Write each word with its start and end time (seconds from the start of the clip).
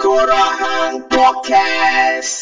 Tengkorak 0.00 1.12
Podcast. 1.12 2.39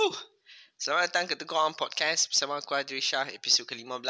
Woo. 0.00 0.16
Selamat 0.80 1.12
datang 1.12 1.28
ke 1.28 1.36
Teguran 1.36 1.76
Podcast 1.76 2.32
bersama 2.32 2.56
aku 2.56 2.72
Adri 2.72 3.04
Shah 3.04 3.28
episod 3.36 3.68
ke-15. 3.68 4.00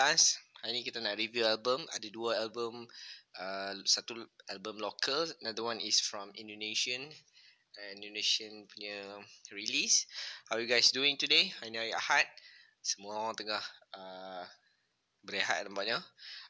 Hari 0.62 0.70
ni 0.70 0.86
kita 0.86 1.02
nak 1.02 1.18
review 1.18 1.42
album. 1.42 1.82
Ada 1.90 2.06
dua 2.14 2.38
album. 2.38 2.86
Uh, 3.34 3.74
satu 3.82 4.22
album 4.54 4.78
local. 4.78 5.26
Another 5.42 5.66
one 5.66 5.82
is 5.82 5.98
from 5.98 6.30
Indonesian. 6.38 7.10
Uh, 7.74 7.90
Indonesian 7.98 8.70
punya 8.70 9.18
release. 9.50 10.06
How 10.46 10.62
you 10.62 10.70
guys 10.70 10.94
doing 10.94 11.18
today? 11.18 11.50
Hari 11.58 11.74
ni 11.74 11.82
hari 11.82 11.90
Ahad. 11.90 12.30
Semua 12.86 13.26
orang 13.26 13.34
tengah 13.34 13.64
uh, 13.98 14.46
berehat 15.26 15.66
nampaknya. 15.66 15.98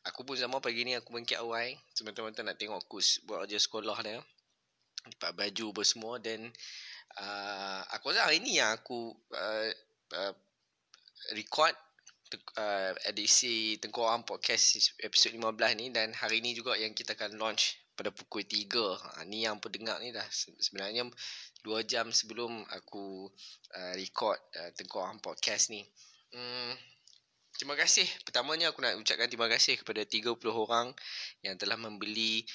Aku 0.05 0.21
pun 0.29 0.37
sama 0.37 0.61
pagi 0.61 0.85
ni 0.85 0.93
aku 0.93 1.17
bangkit 1.17 1.41
awal. 1.41 1.81
Teman-teman 1.97 2.37
nak 2.45 2.61
tengok 2.61 2.85
aku 2.85 3.01
s- 3.01 3.25
buat 3.25 3.49
kerja 3.49 3.57
sekolah 3.57 4.05
dia. 4.05 4.21
Dapat 5.17 5.33
baju 5.33 5.81
apa 5.81 5.83
semua. 5.89 6.21
Then 6.21 6.53
uh, 7.19 7.81
aku 7.97 8.15
rasa 8.15 8.31
hari 8.31 8.39
ni 8.45 8.63
yang 8.63 8.77
aku 8.77 9.11
uh, 9.35 9.71
uh, 10.15 10.35
record 11.35 11.75
uh, 12.59 12.93
edisi 13.11 13.79
Tengkorak 13.83 14.23
Podcast 14.27 14.95
episod 15.03 15.35
15 15.35 15.81
ni 15.81 15.87
dan 15.91 16.15
hari 16.15 16.39
ni 16.39 16.55
juga 16.55 16.79
yang 16.79 16.95
kita 16.95 17.19
akan 17.19 17.41
launch 17.41 17.81
pada 17.99 18.15
pukul 18.15 18.47
3. 18.47 18.71
Ha, 18.71 19.29
ni 19.29 19.45
yang 19.45 19.61
pendengar 19.61 20.01
ni 20.01 20.15
dah 20.15 20.25
se- 20.33 20.57
sebenarnya 20.57 21.05
2 21.67 21.91
jam 21.91 22.09
sebelum 22.09 22.65
aku 22.73 23.29
uh, 23.77 23.93
record 23.99 24.39
uh, 24.57 24.71
Tengkorak 24.73 25.21
Podcast 25.21 25.69
ni. 25.69 25.85
Hmm, 26.31 26.73
terima 27.59 27.75
kasih. 27.77 28.07
Pertamanya 28.25 28.73
aku 28.73 28.81
nak 28.81 28.97
ucapkan 28.97 29.29
terima 29.29 29.51
kasih 29.51 29.77
kepada 29.77 30.07
30 30.07 30.33
orang 30.49 30.95
yang 31.45 31.59
telah 31.61 31.77
membeli 31.77 32.47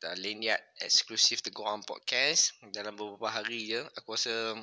uh, 0.00 0.16
lanyard 0.20 0.60
eksklusif 0.80 1.44
Tengkorak 1.44 1.84
Podcast 1.84 2.56
dalam 2.72 2.96
beberapa 2.96 3.28
hari 3.28 3.68
je. 3.68 3.80
Aku 4.00 4.16
rasa 4.16 4.56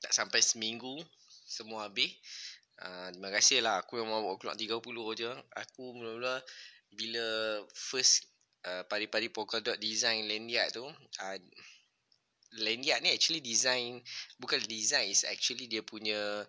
tak 0.00 0.12
sampai 0.12 0.40
seminggu 0.40 0.98
semua 1.44 1.86
habis. 1.86 2.10
Uh, 2.80 3.12
terima 3.14 3.30
kasih 3.30 3.62
lah. 3.62 3.84
Aku 3.84 4.00
memang 4.00 4.24
bawa 4.24 4.36
keluar 4.40 4.56
30 4.56 5.20
je. 5.20 5.30
Aku 5.54 5.92
mula-mula 5.94 6.40
bila 6.92 7.26
first 7.76 8.26
uh, 8.66 8.82
pari-pari 8.88 9.28
polka 9.28 9.60
dot 9.60 9.78
design 9.78 10.26
lanyard 10.26 10.72
tu. 10.74 10.84
Uh, 11.20 11.38
lanyard 12.58 13.04
ni 13.04 13.12
actually 13.14 13.44
design. 13.44 14.00
Bukan 14.40 14.64
design. 14.66 15.12
It's 15.12 15.28
actually 15.28 15.68
dia 15.70 15.84
punya 15.84 16.42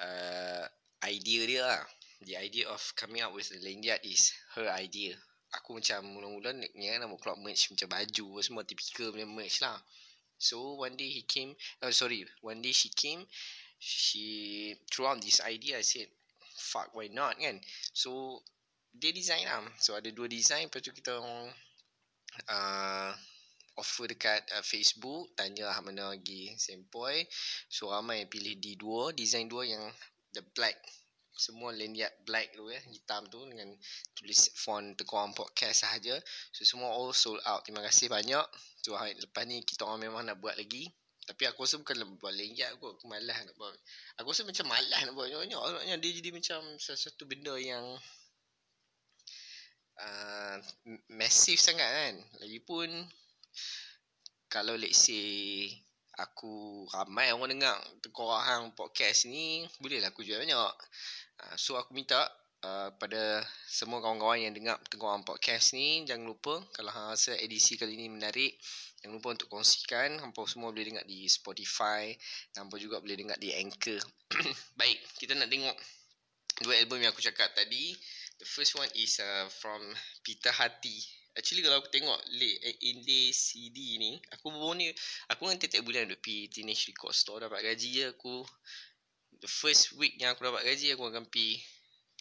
uh, 0.00 0.64
idea 1.04 1.40
dia 1.46 1.62
lah. 1.62 1.82
The 2.24 2.40
idea 2.40 2.72
of 2.72 2.80
coming 2.96 3.20
up 3.20 3.36
with 3.36 3.52
the 3.52 3.60
lanyard 3.60 4.00
is 4.02 4.32
her 4.56 4.66
idea. 4.72 5.20
Aku 5.60 5.76
macam 5.80 6.04
mula-mula 6.04 6.52
ni 6.52 6.86
kan 6.88 7.00
nak 7.00 7.16
keluar 7.18 7.38
merch 7.40 7.72
macam 7.72 7.88
baju 7.88 8.26
semua 8.44 8.62
typical 8.62 9.12
punya 9.12 9.28
merch 9.28 9.64
lah. 9.64 9.80
So 10.36 10.76
one 10.76 11.00
day 11.00 11.08
he 11.08 11.24
came, 11.24 11.56
oh 11.80 11.92
sorry, 11.92 12.28
one 12.44 12.60
day 12.60 12.72
she 12.76 12.92
came, 12.92 13.24
she 13.80 14.76
threw 14.92 15.08
out 15.08 15.24
this 15.24 15.40
idea. 15.40 15.80
I 15.80 15.84
said, 15.84 16.12
fuck 16.56 16.92
why 16.92 17.08
not 17.08 17.40
kan? 17.40 17.60
So 17.96 18.40
dia 18.92 19.16
design 19.16 19.48
lah. 19.48 19.64
So 19.80 19.96
ada 19.96 20.12
dua 20.12 20.28
design, 20.28 20.68
lepas 20.68 20.84
tu 20.84 20.92
kita 20.92 21.16
orang 21.16 21.48
uh, 22.52 23.10
offer 23.76 24.12
dekat 24.12 24.44
uh, 24.56 24.64
Facebook, 24.64 25.32
tanya 25.36 25.72
lah 25.72 25.80
mana 25.80 26.12
lagi 26.16 26.52
sempoi. 26.56 27.24
So 27.68 27.92
ramai 27.92 28.28
pilih 28.28 28.60
D2, 28.60 29.16
design 29.16 29.48
dua 29.48 29.64
yang 29.64 29.84
the 30.36 30.44
black 30.52 30.76
semua 31.36 31.70
lanyard 31.76 32.12
black 32.24 32.56
tu 32.56 32.64
ya, 32.72 32.80
hitam 32.88 33.28
tu 33.28 33.44
dengan 33.44 33.68
tulis 34.16 34.50
font 34.56 34.96
Tekuang 34.96 35.36
Podcast 35.36 35.84
sahaja. 35.84 36.16
So 36.50 36.64
semua 36.64 36.90
all 36.96 37.12
sold 37.12 37.44
out. 37.44 37.62
Terima 37.68 37.84
kasih 37.84 38.08
banyak. 38.08 38.46
So 38.80 38.96
hari 38.96 39.14
lepas 39.20 39.44
ni 39.44 39.60
kita 39.60 39.84
orang 39.84 40.08
memang 40.08 40.24
nak 40.24 40.40
buat 40.40 40.56
lagi. 40.56 40.88
Tapi 41.26 41.42
aku 41.44 41.66
rasa 41.66 41.76
bukan 41.76 41.96
nak 42.00 42.10
buat 42.16 42.32
lanyard 42.32 42.80
aku. 42.80 42.96
Aku 42.96 43.04
malas 43.10 43.36
nak 43.36 43.54
buat. 43.60 43.76
Aku 44.22 44.32
rasa 44.32 44.48
macam 44.48 44.64
malas 44.72 45.00
nak 45.04 45.12
buat 45.12 45.28
banyak-banyak. 45.28 45.60
Agaknya 45.60 45.94
dia 46.00 46.10
jadi 46.16 46.30
macam 46.32 46.60
sesuatu 46.80 47.22
benda 47.28 47.54
yang 47.60 47.84
uh, 50.00 50.56
massive 51.12 51.60
sangat 51.60 51.84
kan. 51.84 52.14
Lagipun 52.40 52.88
kalau 54.46 54.78
let's 54.78 55.04
say 55.04 55.68
aku 56.16 56.86
ramai 56.96 57.28
orang 57.28 57.58
dengar 57.60 57.76
Tengkorak 58.00 58.72
podcast 58.72 59.28
ni, 59.28 59.68
bolehlah 59.82 60.08
aku 60.14 60.24
jual 60.24 60.40
banyak. 60.40 60.74
Uh, 61.36 61.56
so 61.60 61.76
aku 61.76 61.92
minta 61.92 62.16
uh, 62.64 62.88
pada 62.96 63.44
semua 63.68 64.00
kawan-kawan 64.00 64.40
yang 64.40 64.54
dengar 64.56 64.80
Tengkorak 64.88 65.28
podcast 65.28 65.76
ni 65.76 66.08
jangan 66.08 66.32
lupa 66.32 66.64
kalau 66.72 66.88
hang 66.88 67.12
rasa 67.12 67.36
edisi 67.36 67.76
kali 67.76 67.92
ni 67.92 68.08
menarik 68.08 68.56
jangan 69.04 69.20
lupa 69.20 69.28
untuk 69.36 69.48
kongsikan 69.52 70.16
hampa 70.18 70.48
semua 70.48 70.72
boleh 70.72 70.88
dengar 70.88 71.04
di 71.04 71.28
Spotify 71.28 72.08
dan 72.56 72.66
hampa 72.66 72.80
juga 72.80 72.98
boleh 73.04 73.20
dengar 73.20 73.36
di 73.36 73.52
Anchor. 73.52 74.00
Baik, 74.80 74.98
kita 75.20 75.36
nak 75.36 75.52
tengok 75.52 75.76
dua 76.64 76.74
album 76.80 77.04
yang 77.04 77.12
aku 77.12 77.20
cakap 77.20 77.52
tadi. 77.52 77.92
The 78.40 78.48
first 78.48 78.76
one 78.76 78.88
is 78.96 79.20
uh, 79.20 79.48
from 79.60 79.80
Peter 80.24 80.52
Hati. 80.52 81.04
Actually 81.36 81.60
kalau 81.60 81.84
aku 81.84 81.92
tengok 81.92 82.16
late 82.32 82.60
eh, 82.64 82.76
indie 82.88 83.28
CD 83.36 84.00
ni, 84.00 84.16
aku 84.32 84.48
baru 84.48 84.72
ni 84.72 84.88
aku 85.28 85.52
kan 85.52 85.60
tiap-tiap 85.60 85.84
bulan 85.84 86.08
duduk 86.08 86.24
pergi 86.24 86.48
Teenage 86.48 86.88
Record 86.88 87.12
Store 87.12 87.44
dapat 87.44 87.60
gaji 87.60 87.88
je 87.92 88.04
aku 88.08 88.40
the 89.40 89.50
first 89.50 89.94
week 89.96 90.16
yang 90.16 90.34
aku 90.34 90.48
dapat 90.48 90.64
gaji 90.64 90.96
aku 90.96 91.08
akan 91.08 91.28
pergi 91.28 91.60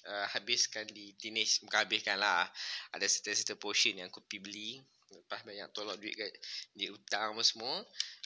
uh, 0.05 0.25
habiskan 0.37 0.85
di 0.89 1.15
teenage 1.17 1.63
bukan 1.65 1.85
habiskan 1.85 2.17
lah. 2.19 2.45
Ada 2.93 3.07
certain-certain 3.09 3.59
portion 3.59 3.97
yang 3.97 4.07
aku 4.11 4.21
pergi 4.25 4.39
beli. 4.41 4.71
Lepas 5.13 5.41
banyak 5.45 5.69
tolak 5.71 5.97
duit 6.01 6.17
kat 6.17 6.31
duit 6.75 6.91
hutang 6.91 7.37
apa 7.37 7.43
semua. 7.45 7.75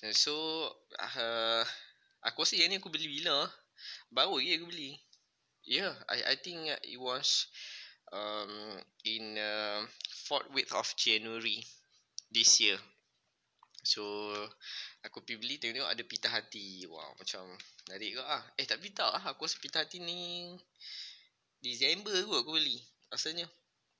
And 0.03 0.15
so 0.15 0.65
uh, 0.99 1.63
aku 2.23 2.43
rasa 2.43 2.59
yang 2.59 2.73
ni 2.73 2.77
aku 2.79 2.91
beli 2.91 3.07
bila? 3.07 3.47
Baru 4.11 4.39
lagi 4.41 4.59
aku 4.59 4.67
beli. 4.67 4.97
Yeah 5.67 5.93
I 6.09 6.33
I 6.33 6.35
think 6.39 6.65
it 6.65 6.99
was 6.99 7.47
um 8.09 8.79
in 9.05 9.37
uh, 9.37 9.85
fourth 10.25 10.49
week 10.55 10.71
of 10.73 10.87
January 10.97 11.61
this 12.33 12.57
year. 12.57 12.79
So 13.85 14.03
aku 15.03 15.23
pergi 15.23 15.39
beli 15.39 15.55
tengok 15.59 15.87
ada 15.87 16.03
pita 16.03 16.27
hati. 16.27 16.83
Wow 16.89 17.15
macam 17.15 17.47
menarik 17.87 18.19
ke 18.19 18.23
ah. 18.23 18.43
Eh 18.59 18.65
tak 18.67 18.83
ah. 19.03 19.23
Aku 19.31 19.47
rasa 19.47 19.57
pita 19.59 19.83
hati 19.83 20.03
ni 20.03 20.53
December 21.59 22.15
kot 22.27 22.43
aku 22.43 22.55
beli 22.59 22.79
rasanya. 23.11 23.47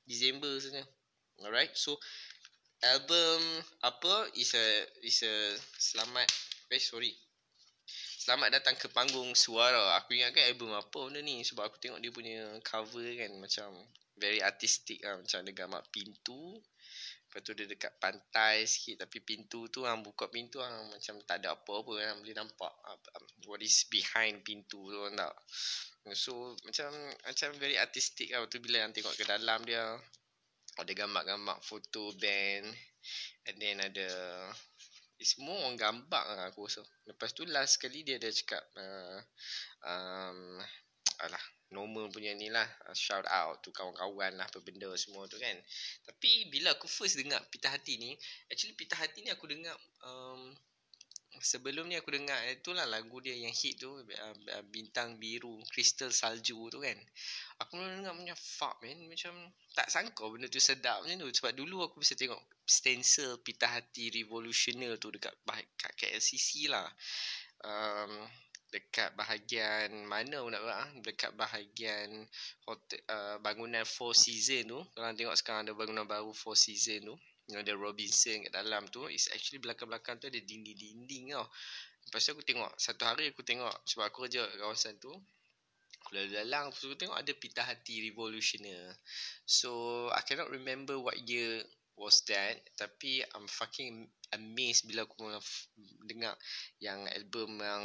December 0.04 0.52
rasanya. 0.60 0.84
Alright 1.44 1.72
so 1.76 1.96
album 2.84 3.40
apa? 3.84 4.32
Is 4.36 4.56
a 4.56 4.66
is 5.04 5.24
a 5.24 5.36
selamat 5.80 6.28
eh 6.72 6.82
sorry. 6.84 7.16
Selamat 8.20 8.62
datang 8.62 8.78
ke 8.78 8.86
panggung 8.92 9.34
suara. 9.34 9.98
Aku 9.98 10.14
ingatkan 10.14 10.46
album 10.46 10.76
apa 10.76 11.00
benda 11.08 11.24
ni? 11.24 11.42
Sebab 11.42 11.66
aku 11.66 11.82
tengok 11.82 11.98
dia 11.98 12.12
punya 12.14 12.46
cover 12.62 13.08
kan 13.18 13.32
macam 13.42 13.74
very 14.20 14.44
artistic 14.44 15.02
lah. 15.02 15.18
Macam 15.18 15.42
ada 15.42 15.52
gambar 15.56 15.82
pintu. 15.90 16.60
Lepas 17.30 17.46
tu 17.46 17.54
dia 17.54 17.70
dekat 17.70 17.94
pantai 18.02 18.66
sikit 18.66 19.06
tapi 19.06 19.22
pintu 19.22 19.70
tu 19.70 19.86
hang 19.86 20.02
buka 20.02 20.34
pintu 20.34 20.66
hang 20.66 20.90
macam 20.90 21.22
tak 21.30 21.46
ada 21.46 21.54
apa-apa 21.54 22.02
kan 22.02 22.18
boleh 22.26 22.34
nampak 22.34 22.74
uh, 22.90 22.98
um, 22.98 23.26
what 23.46 23.62
is 23.62 23.86
behind 23.86 24.42
pintu 24.42 24.82
tu 24.82 24.98
tak. 25.14 25.38
So 26.18 26.58
macam 26.66 26.90
macam 27.22 27.50
very 27.62 27.78
artistic 27.78 28.34
lah 28.34 28.50
tu 28.50 28.58
bila 28.58 28.82
hang 28.82 28.98
tengok 28.98 29.14
ke 29.14 29.30
dalam 29.30 29.62
dia 29.62 29.94
ada 30.82 30.90
gambar-gambar 30.90 31.62
foto 31.62 32.18
band 32.18 32.66
and 33.46 33.58
then 33.62 33.78
ada 33.78 34.10
eh, 35.22 35.28
semua 35.30 35.70
orang 35.70 35.78
gambar 35.78 36.26
lah 36.34 36.50
aku 36.50 36.66
rasa. 36.66 36.82
Lepas 37.06 37.38
tu 37.38 37.46
last 37.46 37.78
sekali 37.78 38.02
dia 38.02 38.18
ada 38.18 38.34
cakap 38.34 38.66
uh, 38.74 39.22
um, 39.86 40.58
alah 41.22 41.46
normal 41.70 42.10
punya 42.10 42.34
ni 42.34 42.50
lah. 42.50 42.66
Uh, 42.90 42.98
shout 42.98 43.26
out 43.30 43.62
tu 43.62 43.70
kawan-kawan 43.70 44.34
lah 44.38 44.46
apa 44.46 44.60
benda 44.62 44.90
semua 44.98 45.30
tu 45.30 45.38
kan. 45.38 45.56
Tapi 46.06 46.50
bila 46.50 46.74
aku 46.74 46.90
first 46.90 47.18
dengar 47.18 47.42
Pita 47.50 47.70
Hati 47.70 47.98
ni, 48.02 48.12
actually 48.50 48.74
Pita 48.74 48.98
Hati 48.98 49.22
ni 49.22 49.30
aku 49.30 49.46
dengar 49.46 49.74
um, 50.06 50.54
sebelum 51.40 51.88
ni 51.88 51.96
aku 51.96 52.12
dengar 52.12 52.36
itulah 52.50 52.84
lagu 52.90 53.22
dia 53.22 53.38
yang 53.38 53.54
hit 53.54 53.80
tu 53.80 53.96
uh, 53.96 54.04
uh, 54.04 54.64
bintang 54.74 55.22
biru 55.22 55.62
kristal 55.70 56.10
salju 56.10 56.58
tu 56.74 56.82
kan. 56.82 56.98
Aku 57.64 57.78
mula 57.78 58.02
dengar 58.02 58.14
macam 58.18 58.38
fuck 58.38 58.76
man 58.82 58.98
macam 59.06 59.34
tak 59.78 59.88
sangka 59.94 60.26
benda 60.28 60.50
tu 60.50 60.58
sedap 60.58 61.06
macam 61.06 61.22
tu. 61.22 61.30
Sebab 61.30 61.54
dulu 61.54 61.86
aku 61.86 62.02
bisa 62.02 62.18
tengok 62.18 62.40
stencil 62.66 63.38
pita 63.46 63.70
hati 63.70 64.10
revolutioner 64.10 64.98
tu 64.98 65.14
dekat 65.14 65.34
kat 65.78 65.94
KLCC 65.96 66.70
lah. 66.70 66.86
Um, 67.60 68.26
dekat 68.70 69.18
bahagian 69.18 70.06
mana 70.06 70.46
pun 70.46 70.54
nak 70.54 70.62
buat 70.62 70.78
ah? 70.78 70.92
dekat 71.02 71.32
bahagian 71.34 72.10
hotel, 72.70 73.02
uh, 73.10 73.38
bangunan 73.42 73.82
Four 73.86 74.14
Seasons 74.14 74.70
tu. 74.70 74.80
Kalau 74.94 75.14
tengok 75.18 75.38
sekarang 75.38 75.66
ada 75.66 75.74
bangunan 75.74 76.06
baru 76.06 76.30
Four 76.34 76.54
Seasons 76.54 77.06
tu. 77.06 77.16
Yang 77.50 77.66
ada 77.66 77.74
Robinson 77.82 78.46
kat 78.46 78.54
dalam 78.54 78.86
tu. 78.94 79.10
Is 79.10 79.30
actually 79.34 79.58
belakang-belakang 79.58 80.22
tu 80.22 80.30
ada 80.30 80.38
dinding-dinding 80.38 81.34
tau. 81.34 81.50
Lepas 82.10 82.22
tu 82.26 82.30
aku 82.38 82.46
tengok 82.46 82.72
satu 82.78 83.04
hari 83.06 83.34
aku 83.34 83.42
tengok 83.42 83.74
sebab 83.86 84.06
aku 84.10 84.26
kerja 84.30 84.46
kat 84.46 84.58
kawasan 84.62 84.96
tu 85.02 85.14
aku 86.00 86.16
lalu 86.16 86.56
aku 86.56 86.96
tengok 86.96 87.18
ada 87.20 87.32
pita 87.36 87.62
hati 87.62 88.02
revolutioner. 88.10 88.96
So 89.46 90.08
I 90.10 90.22
cannot 90.26 90.50
remember 90.50 90.98
what 90.98 91.20
year 91.28 91.62
was 92.00 92.24
that 92.32 92.64
tapi 92.80 93.22
I'm 93.36 93.46
fucking 93.46 94.08
amazed 94.36 94.86
bila 94.86 95.06
aku 95.06 95.30
dengar 96.06 96.38
yang 96.82 97.06
album 97.10 97.60
yang 97.60 97.84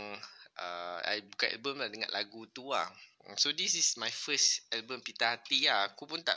uh, 0.61 0.99
bukan 1.35 1.49
album 1.55 1.75
lah 1.81 1.89
dengar 1.91 2.11
lagu 2.13 2.47
tu 2.51 2.71
lah. 2.71 2.87
So 3.41 3.57
this 3.57 3.73
is 3.73 3.97
my 3.97 4.13
first 4.13 4.69
album 4.69 5.01
Pita 5.01 5.33
Hati 5.33 5.65
lah. 5.65 5.89
Aku 5.89 6.05
pun 6.05 6.21
tak 6.21 6.37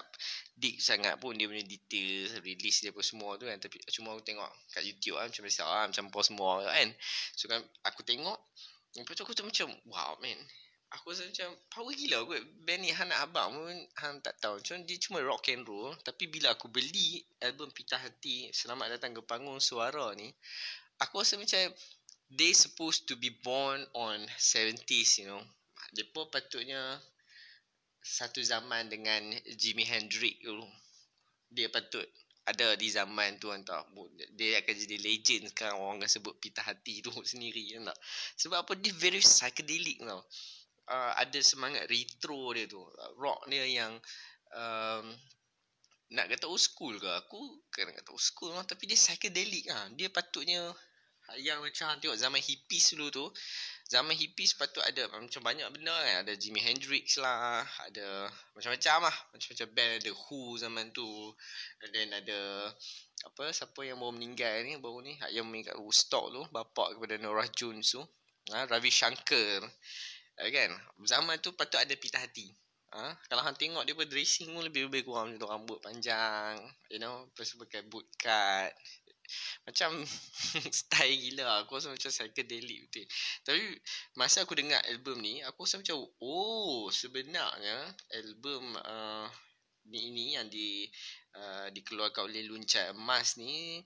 dig 0.55 0.79
sangat 0.79 1.19
pun 1.19 1.35
dia 1.35 1.43
punya 1.43 1.67
detail 1.67 2.39
Release 2.39 2.79
dia 2.79 2.95
pun 2.95 3.03
semua 3.03 3.35
tu 3.35 3.43
kan. 3.43 3.59
Tapi 3.59 3.83
cuma 3.91 4.15
aku 4.15 4.23
tengok 4.23 4.47
kat 4.71 4.87
YouTube 4.87 5.19
lah 5.19 5.27
Macam 5.27 5.43
biasa 5.43 5.67
lah 5.67 5.83
Macam 5.91 6.07
post 6.07 6.31
semua 6.31 6.63
kan. 6.63 6.87
So 7.35 7.51
kan 7.51 7.59
aku 7.83 8.07
tengok 8.07 8.39
Lepas 8.95 9.13
tu 9.19 9.23
aku 9.27 9.35
macam 9.35 9.67
Wow 9.83 10.15
man 10.23 10.39
Aku 10.95 11.11
rasa 11.11 11.27
macam 11.27 11.51
Power 11.67 11.91
gila 11.91 12.23
aku 12.23 12.39
Band 12.63 12.79
ni 12.79 12.95
Han 12.95 13.11
Abang 13.19 13.51
pun 13.51 13.77
Han 13.99 14.23
tak 14.23 14.39
tahu. 14.39 14.55
Macam 14.55 14.87
dia 14.87 14.95
cuma 15.03 15.19
rock 15.19 15.51
and 15.51 15.67
roll. 15.67 15.91
Tapi 15.99 16.31
bila 16.31 16.55
aku 16.55 16.71
beli 16.71 17.19
Album 17.43 17.75
Pita 17.75 17.99
Hati 17.99 18.47
Selamat 18.55 18.95
datang 18.95 19.11
ke 19.11 19.19
panggung 19.27 19.59
suara 19.59 20.15
ni 20.15 20.31
Aku 21.03 21.19
rasa 21.19 21.35
macam 21.35 21.59
They 22.31 22.55
supposed 22.55 23.07
to 23.07 23.15
be 23.19 23.31
born 23.31 23.87
on 23.95 24.27
70s 24.35 25.23
you 25.23 25.31
know. 25.31 25.43
Depa 25.95 26.27
patutnya 26.27 26.99
satu 28.03 28.43
zaman 28.43 28.91
dengan 28.91 29.31
Jimi 29.55 29.87
Hendrix 29.87 30.35
dulu. 30.43 30.67
Dia 31.47 31.71
patut 31.71 32.03
ada 32.47 32.79
di 32.79 32.87
zaman 32.87 33.39
tu 33.39 33.51
entah 33.51 33.83
dia 34.39 34.63
akan 34.63 34.75
jadi 34.75 34.97
legend 35.03 35.51
sekarang 35.51 35.83
orang 35.83 35.99
akan 35.99 36.11
sebut 36.11 36.35
pita 36.39 36.63
hati 36.63 37.03
tu 37.03 37.11
sendiri 37.31 37.75
kan 37.75 37.91
tak 37.91 37.99
sebab 38.39 38.57
apa? 38.63 38.71
Dia 38.79 38.95
very 38.95 39.19
psychedelic 39.19 39.99
tau 39.99 40.23
uh, 40.89 41.11
ada 41.15 41.39
semangat 41.43 41.85
retro 41.91 42.51
dia 42.55 42.65
tu. 42.67 42.81
Rock 43.19 43.47
dia 43.51 43.63
yang 43.67 43.93
um, 44.55 45.05
nak 46.11 46.25
kata 46.31 46.47
old 46.47 46.61
school 46.61 46.95
ke? 46.97 47.11
Aku 47.27 47.61
kena 47.71 47.91
kata 47.91 48.11
old 48.11 48.23
school 48.23 48.55
lah 48.55 48.63
tapi 48.63 48.87
dia 48.87 48.95
psychedelic 48.95 49.67
ah 49.71 49.91
dia 49.93 50.07
patutnya 50.07 50.71
yang 51.43 51.59
macam 51.59 51.91
tengok 51.99 52.15
zaman 52.15 52.39
hippies 52.39 52.95
dulu 52.95 53.11
tu 53.11 53.25
zaman 53.87 54.11
hippies 54.15 54.55
patut 54.55 54.83
ada 54.83 55.07
macam 55.07 55.41
banyak 55.43 55.67
benda 55.71 55.95
kan. 55.95 56.27
Ada 56.27 56.35
Jimi 56.35 56.59
Hendrix 56.59 57.15
lah 57.19 57.63
ada 57.87 58.27
macam-macam 58.55 59.07
lah. 59.07 59.17
Macam-macam 59.31 59.67
band 59.71 59.91
ada 60.03 60.11
Who 60.11 60.39
zaman 60.59 60.85
tu. 60.91 61.07
And 61.83 61.91
then 61.95 62.09
ada 62.11 62.71
apa 63.25 63.49
siapa 63.49 63.81
yang 63.87 63.97
baru 63.97 64.13
meninggal 64.13 64.61
ni 64.67 64.77
baru 64.77 65.01
ni 65.01 65.15
yang 65.31 65.47
kat 65.63 65.75
Woodstock 65.79 66.29
tu 66.35 66.43
bapak 66.51 66.99
kepada 66.99 67.15
Norah 67.17 67.47
Jones 67.47 67.95
tu. 67.95 68.03
Ha, 68.51 68.67
Ravi 68.67 68.91
Shankar. 68.91 69.59
ha, 69.63 69.69
kan? 70.37 70.71
Zaman 71.01 71.41
tu 71.41 71.53
patut 71.57 71.81
ada 71.81 71.93
pita 71.97 72.21
hati. 72.21 72.53
Ha? 72.87 73.19
kalau 73.27 73.43
hang 73.43 73.59
tengok 73.59 73.83
dia 73.83 73.91
pun 73.91 74.07
dressing 74.07 74.47
pun 74.55 74.63
lebih-lebih 74.63 75.03
kurang 75.03 75.35
macam 75.35 75.43
tu 75.43 75.49
rambut 75.51 75.77
panjang 75.83 76.55
you 76.87 77.03
know 77.03 77.27
lepas 77.27 77.51
pakai 77.59 77.83
boot 77.83 78.07
cut. 78.15 78.71
Macam 79.67 80.07
style 80.79 81.19
gila. 81.19 81.67
Aku 81.67 81.75
rasa 81.75 81.91
macam 81.91 82.07
psychedelic 82.07 82.87
betul. 82.87 83.05
Tapi 83.43 83.75
masa 84.15 84.47
aku 84.47 84.55
dengar 84.55 84.79
album 84.87 85.19
ni 85.19 85.43
aku 85.43 85.67
rasa 85.67 85.83
macam 85.83 85.99
oh 86.23 86.87
sebenarnya 86.87 87.75
album 88.15 88.63
uh, 88.79 89.27
ni 89.91 89.99
ini 90.11 90.25
yang 90.39 90.47
di 90.47 90.87
uh, 91.35 91.67
dikeluarkan 91.75 92.31
oleh 92.31 92.47
Lunca 92.47 92.95
Emas 92.95 93.35
ni 93.35 93.83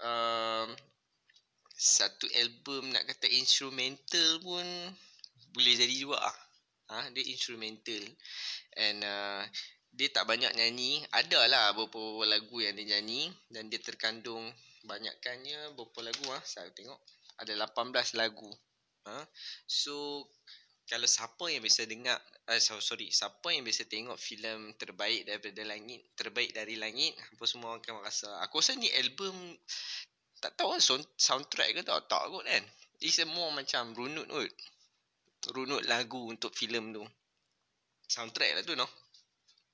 uh, 0.00 0.66
satu 1.78 2.26
album 2.40 2.90
nak 2.90 3.04
kata 3.06 3.28
instrumental 3.28 4.40
pun 4.40 4.66
boleh 5.52 5.74
jadi 5.76 5.94
juga 5.94 6.18
ah. 6.20 6.38
Ha, 6.88 7.12
dia 7.12 7.24
instrumental. 7.28 8.00
And 8.80 9.04
uh, 9.04 9.44
dia 9.92 10.08
tak 10.08 10.24
banyak 10.24 10.56
nyanyi. 10.56 11.04
Ada 11.12 11.44
lah 11.48 11.64
beberapa 11.76 12.24
lagu 12.24 12.64
yang 12.64 12.76
dia 12.76 12.96
nyanyi 12.96 13.28
dan 13.52 13.68
dia 13.68 13.80
terkandung 13.80 14.48
banyakkannya 14.88 15.76
berapa 15.76 15.98
lagu 16.00 16.26
ah. 16.32 16.42
Saya 16.44 16.72
tengok 16.72 16.96
ada 17.38 17.54
18 17.54 18.18
lagu 18.18 18.50
ha. 19.06 19.24
So 19.64 20.26
kalau 20.88 21.04
siapa 21.04 21.52
yang 21.52 21.60
biasa 21.60 21.84
dengar 21.84 22.16
uh, 22.48 22.60
sorry 22.60 23.12
siapa 23.12 23.52
yang 23.52 23.62
biasa 23.62 23.84
tengok 23.86 24.16
filem 24.16 24.72
terbaik 24.80 25.28
daripada 25.28 25.60
langit 25.68 26.00
terbaik 26.16 26.50
dari 26.56 26.80
langit 26.80 27.14
apa 27.16 27.44
semua 27.46 27.78
akan 27.78 28.04
rasa. 28.04 28.28
Aku 28.48 28.60
rasa 28.60 28.76
ni 28.76 28.90
album 28.98 29.34
tak 30.38 30.54
tahu 30.54 30.74
lah 30.74 30.82
soundtrack 31.18 31.70
ke 31.74 31.82
tak 31.82 32.06
tak 32.10 32.22
kot 32.28 32.44
kan. 32.44 32.64
It's 32.98 33.18
more 33.30 33.54
macam 33.54 33.94
runut 33.94 34.26
kot 34.26 34.50
runut 35.52 35.84
lagu 35.88 36.28
untuk 36.28 36.52
filem 36.54 36.92
tu 36.92 37.04
soundtrack 38.08 38.52
lah 38.56 38.64
tu 38.64 38.76
no 38.76 38.88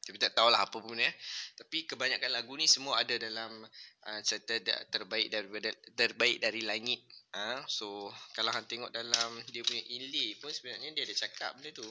tapi 0.05 0.21
tak 0.21 0.37
tahulah 0.37 0.61
apa 0.61 0.77
pun 0.85 1.01
ya. 1.01 1.09
Tapi 1.57 1.89
kebanyakan 1.89 2.31
lagu 2.37 2.53
ni 2.61 2.69
semua 2.69 3.01
ada 3.01 3.17
dalam 3.17 3.65
uh, 4.05 4.21
cerita 4.21 4.61
terbaik 4.93 5.33
dari 5.33 5.49
terbaik 5.97 6.39
dari 6.45 6.61
langit. 6.61 7.01
Uh, 7.33 7.65
so 7.67 8.13
kalau 8.37 8.53
hang 8.53 8.69
tengok 8.69 8.93
dalam 8.93 9.41
dia 9.49 9.65
punya 9.65 9.83
inlay 9.91 10.37
pun 10.39 10.53
sebenarnya 10.53 10.93
dia 10.93 11.09
ada 11.09 11.17
cakap 11.17 11.57
benda 11.57 11.73
tu. 11.73 11.89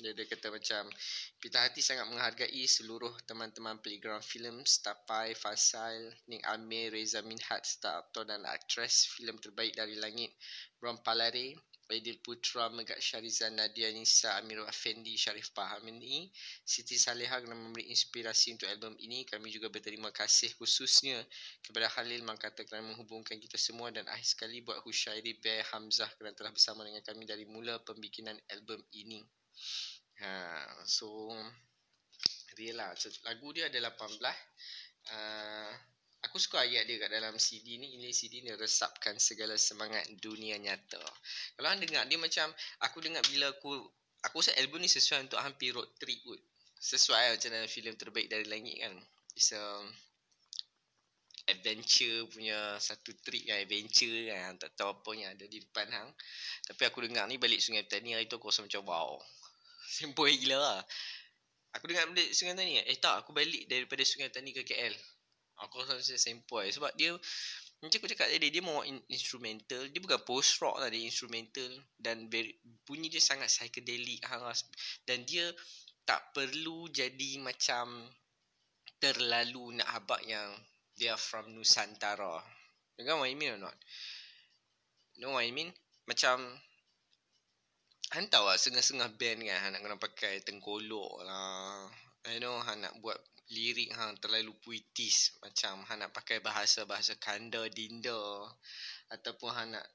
Dia 0.00 0.16
ada 0.16 0.24
kata 0.24 0.48
macam 0.48 0.88
Pita 1.36 1.60
Hati 1.60 1.84
sangat 1.84 2.08
menghargai 2.08 2.64
seluruh 2.64 3.12
teman-teman 3.28 3.84
playground 3.84 4.24
film 4.24 4.64
Stapai, 4.64 5.36
Faisal, 5.36 6.08
Ning 6.24 6.40
Amir, 6.48 6.96
Reza 6.96 7.20
Minhat, 7.20 7.68
star 7.68 8.00
aktor 8.00 8.24
dan 8.24 8.48
aktris 8.48 9.04
filem 9.12 9.36
terbaik 9.36 9.76
dari 9.76 10.00
langit 10.00 10.32
Brom 10.80 11.04
Palare, 11.04 11.52
Aidil 11.90 12.22
Putra, 12.22 12.70
Megat 12.70 13.02
Syarizan, 13.02 13.58
Nadia 13.58 13.90
Nisa, 13.90 14.38
Amirul 14.38 14.64
Afendi, 14.64 15.18
Sharif 15.18 15.50
Paham 15.50 15.86
ini. 15.90 16.30
Siti 16.62 16.94
Saleha 16.94 17.42
kerana 17.42 17.58
memberi 17.58 17.90
inspirasi 17.90 18.54
untuk 18.54 18.70
album 18.70 18.94
ini. 19.02 19.26
Kami 19.26 19.50
juga 19.50 19.68
berterima 19.68 20.14
kasih 20.14 20.54
khususnya 20.56 21.18
kepada 21.60 21.90
Khalil 21.90 22.22
Mangkata 22.22 22.62
kerana 22.64 22.94
menghubungkan 22.94 23.36
kita 23.42 23.58
semua 23.58 23.90
dan 23.90 24.06
akhir 24.06 24.38
sekali 24.38 24.62
buat 24.62 24.78
Hushairi 24.86 25.42
Bear 25.42 25.66
Hamzah 25.74 26.08
kerana 26.16 26.32
telah 26.38 26.54
bersama 26.54 26.86
dengan 26.86 27.02
kami 27.02 27.26
dari 27.26 27.44
mula 27.44 27.82
pembikinan 27.82 28.38
album 28.54 28.78
ini. 28.94 29.20
Ha, 30.20 30.30
so, 30.86 31.34
real 32.60 32.76
lah. 32.78 32.92
Lagu 33.26 33.48
dia 33.56 33.72
ada 33.72 33.90
18. 33.90 34.20
Uh, 35.10 35.72
Aku 36.28 36.36
suka 36.36 36.60
ayat 36.60 36.84
dia 36.84 37.00
kat 37.00 37.08
dalam 37.08 37.32
CD 37.40 37.80
ni. 37.80 37.96
Ini 37.96 38.12
CD 38.12 38.44
ni 38.44 38.52
resapkan 38.52 39.16
segala 39.16 39.56
semangat 39.56 40.04
dunia 40.20 40.60
nyata. 40.60 41.00
Kalau 41.56 41.68
anda 41.72 41.88
dengar 41.88 42.04
dia 42.04 42.20
macam 42.20 42.52
Aku 42.84 43.00
dengar 43.00 43.24
bila 43.24 43.48
aku 43.48 43.72
Aku 44.28 44.44
rasa 44.44 44.52
album 44.60 44.84
ni 44.84 44.90
sesuai 44.90 45.24
untuk 45.24 45.40
hampir 45.40 45.72
road 45.72 45.88
trip 45.96 46.20
pun 46.20 46.36
Sesuai 46.76 47.32
lah 47.32 47.32
macam 47.40 47.50
dalam 47.56 47.70
filem 47.72 47.96
terbaik 47.96 48.28
dari 48.28 48.44
langit 48.48 48.76
kan. 48.84 48.92
It's 49.36 49.52
a 49.56 49.64
Adventure 51.48 52.28
punya 52.30 52.76
satu 52.76 53.16
trip 53.24 53.48
kan 53.48 53.56
Adventure 53.64 54.28
kan. 54.28 54.60
Tak 54.60 54.76
tahu 54.76 54.88
apa 54.92 55.10
yang 55.16 55.32
ada 55.32 55.44
di 55.48 55.56
depan 55.56 55.88
hang. 55.88 56.10
Tapi 56.68 56.82
aku 56.84 57.00
dengar 57.00 57.24
ni 57.32 57.40
balik 57.40 57.64
Sungai 57.64 57.88
Petani 57.88 58.12
Hari 58.12 58.28
tu 58.28 58.36
aku 58.36 58.52
rasa 58.52 58.60
macam 58.60 58.84
wow. 58.84 59.16
Sempoi 59.96 60.36
gila 60.36 60.60
lah. 60.60 60.80
Aku 61.80 61.88
dengar 61.88 62.12
balik 62.12 62.28
Sungai 62.36 62.52
Petani 62.52 62.84
Eh 62.84 62.96
tak 63.00 63.24
aku 63.24 63.32
balik 63.32 63.64
daripada 63.72 64.04
Sungai 64.04 64.28
Petani 64.28 64.52
ke 64.52 64.68
KL 64.68 64.92
Aku 65.70 65.86
rasa 65.86 65.94
macam 65.94 66.18
sempoi 66.18 66.66
sebab 66.74 66.90
dia 66.98 67.14
macam 67.80 67.96
aku 67.96 68.10
cakap 68.12 68.28
tadi 68.28 68.52
dia 68.52 68.60
mau 68.60 68.84
instrumental 69.08 69.86
dia 69.88 70.00
bukan 70.02 70.20
post 70.26 70.60
rock 70.60 70.82
lah 70.82 70.92
dia 70.92 71.00
instrumental 71.00 71.70
dan 71.96 72.28
very, 72.28 72.58
bunyi 72.84 73.08
dia 73.08 73.22
sangat 73.22 73.48
psychedelic 73.48 74.20
hangas 74.26 74.68
dan 75.08 75.24
dia 75.24 75.48
tak 76.04 76.34
perlu 76.34 76.90
jadi 76.90 77.40
macam 77.40 78.10
terlalu 79.00 79.80
nak 79.80 79.88
habak 79.88 80.20
yang 80.28 80.52
dia 81.00 81.16
from 81.16 81.56
Nusantara. 81.56 82.44
You 83.00 83.08
know 83.08 83.24
what 83.24 83.32
I 83.32 83.38
mean 83.38 83.56
or 83.56 83.60
not? 83.64 83.76
Know 85.16 85.32
what 85.36 85.48
I 85.48 85.52
mean? 85.52 85.72
Macam 86.04 86.44
Han 88.10 88.26
tahu 88.26 88.50
lah 88.50 88.58
sengah-sengah 88.58 89.16
band 89.16 89.46
kan 89.46 89.58
Han 89.64 89.70
nak 89.76 89.80
kena 89.86 89.96
pakai 89.96 90.42
tengkolok 90.42 91.24
lah 91.24 91.86
You 92.28 92.42
know 92.42 92.60
Han 92.60 92.84
nak 92.84 92.98
buat 93.00 93.16
lirik 93.50 93.90
hang 93.94 94.16
terlalu 94.22 94.54
puitis. 94.62 95.34
Macam 95.42 95.82
hang 95.86 96.06
nak 96.06 96.14
pakai 96.14 96.38
bahasa-bahasa 96.38 97.18
kanda 97.18 97.66
dinda 97.70 98.46
ataupun 99.10 99.50
hang 99.50 99.68
nak 99.74 99.86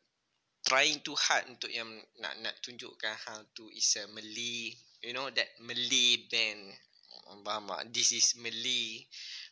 trying 0.66 1.00
too 1.06 1.16
hard 1.16 1.46
untuk 1.48 1.70
yang 1.70 1.88
nak 2.20 2.34
nak 2.42 2.56
tunjukkan 2.60 3.16
hang 3.28 3.42
tu 3.54 3.70
is 3.70 3.96
a 4.02 4.10
Malay 4.10 4.74
you 5.06 5.14
know 5.14 5.30
that 5.30 5.48
Malay 5.62 6.26
band. 6.26 6.74
Faham 7.46 7.70
tak? 7.70 7.94
This 7.94 8.14
is 8.14 8.34
Malay. 8.42 9.06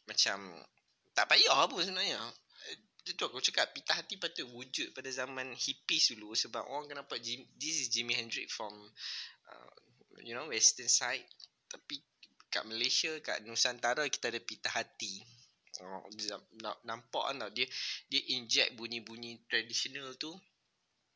Macam 0.10 0.50
tak 1.14 1.30
payah 1.30 1.70
apa 1.70 1.78
sebenarnya. 1.78 2.22
Itu 3.04 3.28
aku 3.28 3.44
cakap 3.44 3.76
Pita 3.76 3.94
hati 3.94 4.16
patut 4.16 4.48
wujud 4.48 4.96
pada 4.96 5.12
zaman 5.12 5.52
hippies 5.52 6.16
dulu 6.16 6.32
Sebab 6.32 6.64
orang 6.72 6.88
kena 6.88 7.04
nampak 7.04 7.20
Jim, 7.20 7.44
This 7.60 7.84
is 7.84 7.92
Jimi 7.92 8.16
Hendrix 8.16 8.48
from 8.56 8.72
uh, 9.52 9.76
You 10.24 10.32
know 10.32 10.48
western 10.48 10.88
side. 10.88 11.28
Tapi 11.68 12.00
kat 12.54 12.70
Malaysia 12.70 13.10
Kat 13.26 13.42
Nusantara 13.42 14.06
kita 14.06 14.30
ada 14.30 14.38
pita 14.38 14.70
hati 14.70 15.18
oh, 15.82 16.06
Nampak 16.86 17.34
kan 17.34 17.50
dia 17.50 17.66
Dia 18.06 18.22
inject 18.38 18.78
bunyi-bunyi 18.78 19.42
tradisional 19.50 20.14
tu 20.22 20.30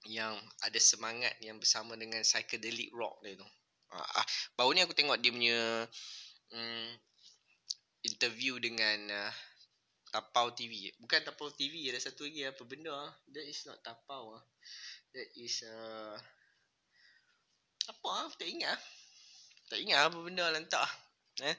Yang 0.09 0.41
ada 0.65 0.79
semangat 0.81 1.37
Yang 1.45 1.61
bersama 1.61 1.93
dengan 1.93 2.25
psychedelic 2.25 2.89
rock 2.97 3.21
dia 3.21 3.37
tu 3.37 3.45
uh, 3.45 4.01
uh, 4.01 4.25
Baru 4.57 4.73
ni 4.73 4.81
aku 4.81 4.97
tengok 4.97 5.21
dia 5.21 5.29
punya 5.29 5.85
um, 6.57 6.89
Interview 8.01 8.57
dengan 8.57 8.97
uh, 9.13 9.33
Tapau 10.07 10.55
TV. 10.55 10.95
Bukan 11.03 11.19
Tapau 11.27 11.51
TV, 11.51 11.91
ada 11.91 11.99
satu 11.99 12.23
lagi 12.23 12.47
apa 12.47 12.63
benda 12.63 12.95
ah. 12.95 13.11
That 13.27 13.43
is 13.43 13.59
not 13.67 13.83
Tapau 13.83 14.39
ah. 14.39 14.43
That 15.11 15.27
is 15.35 15.61
uh, 15.67 16.15
apa 17.91 18.07
ah? 18.07 18.27
Tak 18.31 18.47
ingat 18.47 18.71
ah. 18.71 18.81
Tak 19.67 19.77
ingat 19.83 19.99
apa 20.07 20.17
benda 20.23 20.47
entah. 20.55 20.87
Eh? 21.43 21.55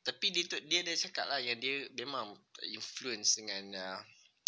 Tapi 0.00 0.32
dia 0.32 0.48
tu 0.48 0.56
dia 0.64 0.80
ada 0.80 0.96
cakap 0.96 1.28
lah 1.28 1.40
yang 1.40 1.60
dia 1.60 1.84
memang 2.00 2.32
influence 2.72 3.36
dengan 3.36 3.64
uh, 3.76 3.98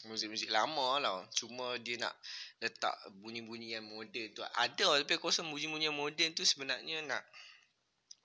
muzik-muzik 0.08 0.48
lama 0.48 0.98
lah. 0.98 1.18
Cuma 1.36 1.76
dia 1.78 2.00
nak 2.00 2.14
letak 2.58 2.94
bunyi-bunyi 3.20 3.76
yang 3.76 3.86
moden 3.86 4.32
tu. 4.32 4.42
Ada 4.42 5.04
tapi 5.04 5.12
aku 5.18 5.28
rasa 5.28 5.44
bunyi-bunyi 5.44 5.92
yang 5.92 5.98
moden 5.98 6.32
tu 6.32 6.42
sebenarnya 6.42 7.04
nak 7.04 7.22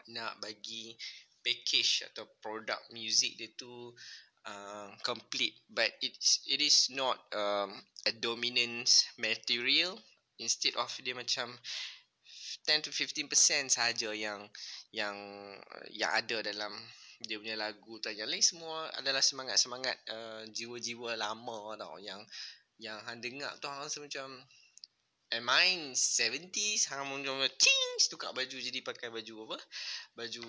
nak 0.08 0.39
bagi 0.39 0.96
package 1.44 2.08
atau 2.12 2.27
produk 2.39 2.80
muzik 2.92 3.36
dia 3.39 3.51
tu 3.56 3.92
uh, 4.48 4.89
complete 5.04 5.56
but 5.72 5.92
it's 6.04 6.44
it 6.48 6.60
is 6.63 6.92
not 6.92 7.16
um, 7.36 7.72
a 8.08 8.12
dominant 8.20 8.88
material 9.20 9.96
instead 10.39 10.75
of 10.80 10.92
dia 11.04 11.16
macam 11.16 11.51
10 12.67 12.83
to 12.83 12.91
15% 12.91 13.71
saja 13.71 14.12
yang 14.12 14.43
yang 14.91 15.15
yang 15.95 16.12
ada 16.12 16.43
dalam 16.43 16.75
dia 17.24 17.39
punya 17.39 17.57
lagu 17.57 17.97
tu. 17.97 18.12
Yang 18.13 18.29
lain 18.29 18.45
semua 18.45 18.77
adalah 19.00 19.24
semangat-semangat 19.24 19.95
uh, 20.12 20.43
jiwa-jiwa 20.51 21.17
lama 21.17 21.74
tau 21.79 21.97
yang 21.97 22.21
yang 22.77 23.00
hang 23.09 23.24
dengar 23.24 23.50
tu 23.57 23.65
hang 23.65 23.81
rasa 23.81 24.03
macam 24.03 24.38
And 25.27 25.43
mine 25.43 25.91
70s 25.91 26.88
Hang 26.88 27.12
macam 27.12 27.43
Change 27.60 28.03
Tukar 28.07 28.31
baju 28.31 28.55
Jadi 28.55 28.79
pakai 28.79 29.12
baju 29.12 29.51
apa? 29.51 29.57
Baju 30.15 30.46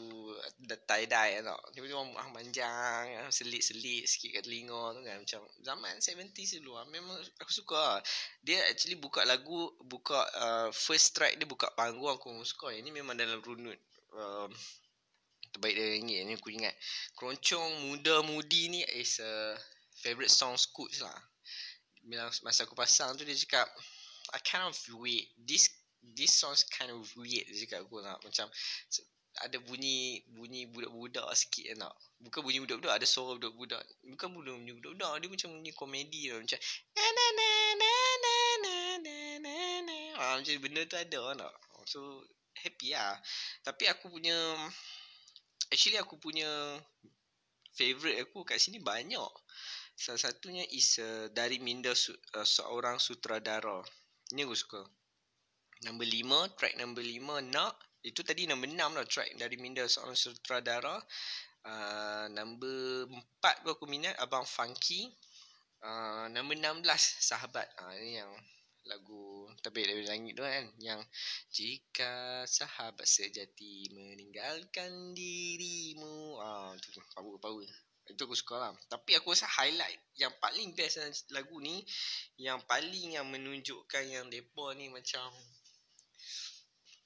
Tie-dye 0.87 1.43
tau 1.43 1.59
Tiba-tiba 1.75 1.99
Hang 2.15 2.31
panjang 2.31 3.27
Selit-selit 3.35 4.07
Sikit 4.07 4.39
kat 4.39 4.47
telinga 4.47 4.95
tu 4.95 5.03
kan 5.03 5.19
Macam 5.19 5.41
Zaman 5.67 5.99
70s 5.99 6.63
dulu 6.63 6.79
lah. 6.79 6.87
Memang 6.95 7.19
Aku 7.43 7.51
suka 7.51 7.99
lah. 7.99 8.01
Dia 8.47 8.63
actually 8.71 9.03
buka 9.03 9.27
lagu 9.27 9.75
Buka 9.83 10.23
uh, 10.39 10.71
First 10.71 11.19
track 11.19 11.43
dia 11.43 11.47
Buka 11.51 11.75
panggung 11.75 12.15
Aku 12.15 12.31
suka. 12.47 12.71
Ini 12.71 12.95
memang 12.95 13.19
dalam 13.19 13.43
runut 13.43 13.79
um, 14.15 14.51
Terbaik 15.59 15.75
dia 15.75 15.99
ingat 15.99 16.23
Ini 16.23 16.33
aku 16.39 16.55
ingat. 16.55 16.75
Keroncong 17.19 17.91
Muda-mudi 17.91 18.71
ni 18.71 18.87
Is 18.95 19.19
a 19.19 19.59
Favorite 19.99 20.31
song 20.31 20.55
Scoots 20.55 21.03
lah. 21.03 21.19
Bila 22.07 22.31
Masa 22.47 22.63
aku 22.63 22.79
pasang 22.79 23.19
tu 23.19 23.27
Dia 23.27 23.35
cakap 23.35 23.67
I 24.35 24.39
kind 24.45 24.69
of 24.69 24.77
weird. 24.97 25.25
This 25.41 25.73
this 26.03 26.33
sounds 26.37 26.65
kind 26.69 26.93
of 26.93 27.05
weird 27.17 27.49
kat 27.69 27.85
aku 27.85 28.01
nak 28.05 28.21
macam 28.25 28.49
ada 29.39 29.55
bunyi 29.63 30.27
bunyi 30.35 30.67
budak-budak 30.67 31.31
sikit 31.39 31.79
nak. 31.79 31.95
Bukan 32.19 32.43
bunyi 32.43 32.59
budak-budak 32.65 32.99
ada 32.99 33.07
suara 33.07 33.39
budak-budak. 33.39 33.83
Bukan 34.03 34.29
bunyi 34.35 34.75
budak-budak 34.75 35.13
dia 35.23 35.29
macam 35.31 35.49
bunyi 35.63 35.73
komedi 35.73 36.23
lah 36.31 36.43
macam 36.43 36.59
na 36.97 37.07
na 37.07 37.27
na 37.39 37.51
na 37.79 37.93
na 38.19 38.35
na 38.59 38.77
na 38.99 39.17
na 39.39 39.55
na. 39.87 39.99
Ah 40.19 40.35
macam 40.37 40.59
benda 40.59 40.83
tu 40.85 40.99
ada 40.99 41.23
nak. 41.39 41.55
So 41.87 42.27
happy 42.59 42.93
lah. 42.93 43.17
Tapi 43.63 43.87
aku 43.89 44.11
punya 44.11 44.37
actually 45.71 45.97
aku 45.97 46.19
punya 46.19 46.49
favorite 47.79 48.27
aku 48.27 48.43
kat 48.43 48.59
sini 48.59 48.83
banyak. 48.83 49.33
Salah 49.99 50.19
satunya 50.19 50.63
is 50.71 50.99
uh, 51.03 51.27
dari 51.35 51.59
minda 51.59 51.91
su, 51.95 52.15
uh, 52.15 52.47
seorang 52.47 53.03
sutradara. 53.03 53.83
Ni 54.37 54.45
aku 54.45 54.57
suka. 54.57 54.83
Number 55.87 56.05
lima, 56.05 56.51
track 56.59 56.75
number 56.77 57.01
lima, 57.01 57.41
nak. 57.41 57.79
Itu 58.03 58.23
tadi 58.23 58.47
number 58.47 58.69
enam 58.71 58.95
lah 58.95 59.07
track 59.07 59.35
dari 59.39 59.57
Minda 59.57 59.87
seorang 59.87 60.19
sutradara. 60.19 60.99
Uh, 61.67 62.27
number 62.33 63.07
empat 63.11 63.67
aku 63.67 63.85
minat, 63.91 64.15
Abang 64.19 64.47
Funky. 64.47 65.11
Uh, 65.83 66.27
number 66.33 66.59
enam 66.59 66.83
belas, 66.83 67.01
Sahabat. 67.23 67.67
Uh, 67.79 67.95
ini 67.99 68.21
yang 68.23 68.33
lagu 68.89 69.53
terbaik 69.61 69.87
dari 69.93 70.05
langit 70.09 70.33
tu 70.35 70.43
kan. 70.43 70.67
Yang 70.81 71.01
Jika 71.53 72.45
sahabat 72.49 73.05
sejati 73.05 73.93
meninggalkan 73.93 75.13
dirimu. 75.13 76.41
Ah, 76.41 76.73
tu 76.81 77.01
power 77.13 77.37
power. 77.37 77.69
Itu 78.09 78.25
aku 78.25 78.37
suka 78.37 78.57
lah. 78.57 78.73
Tapi 78.89 79.21
aku 79.21 79.37
rasa 79.37 79.45
highlight 79.45 80.01
yang 80.17 80.33
paling 80.41 80.73
best 80.73 81.29
lagu 81.33 81.61
ni. 81.61 81.85
Yang 82.41 82.65
paling 82.65 83.21
yang 83.21 83.29
menunjukkan 83.29 84.05
yang 84.09 84.27
mereka 84.33 84.73
ni 84.75 84.89
macam. 84.89 85.29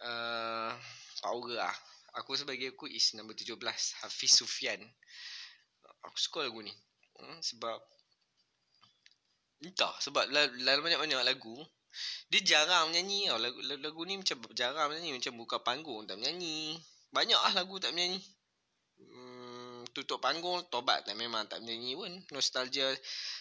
Uh, 0.03 0.71
power 1.23 1.59
lah. 1.59 1.75
Aku 2.23 2.39
sebagai 2.39 2.75
aku 2.75 2.87
is 2.87 3.15
number 3.19 3.35
17. 3.35 3.59
Hafiz 4.07 4.33
Sufian. 4.39 4.79
Aku 6.07 6.17
suka 6.19 6.47
lagu 6.47 6.63
ni. 6.63 6.73
Hmm, 7.19 7.39
sebab. 7.43 7.79
Entah. 9.63 9.95
Sebab 9.99 10.31
dalam 10.31 10.83
banyak-banyak 10.83 11.23
lagu. 11.27 11.55
Dia 12.31 12.41
jarang 12.47 12.95
menyanyi 12.95 13.29
tau. 13.29 13.39
Lagu, 13.43 13.59
lagu 13.61 14.01
ni 14.07 14.23
macam 14.23 14.39
jarang 14.55 14.91
menyanyi. 14.91 15.19
Macam 15.19 15.35
buka 15.35 15.57
panggung 15.63 16.07
tak 16.07 16.19
menyanyi. 16.23 16.79
Banyak 17.11 17.37
lah 17.37 17.53
lagu 17.59 17.77
tak 17.83 17.93
menyanyi 17.93 18.23
tutup 19.93 20.25
panggung 20.25 20.65
tobat 20.73 21.05
tak 21.05 21.17
memang 21.17 21.45
tak 21.49 21.61
menyanyi 21.61 21.97
pun. 21.97 22.13
Nostalgia 22.33 22.89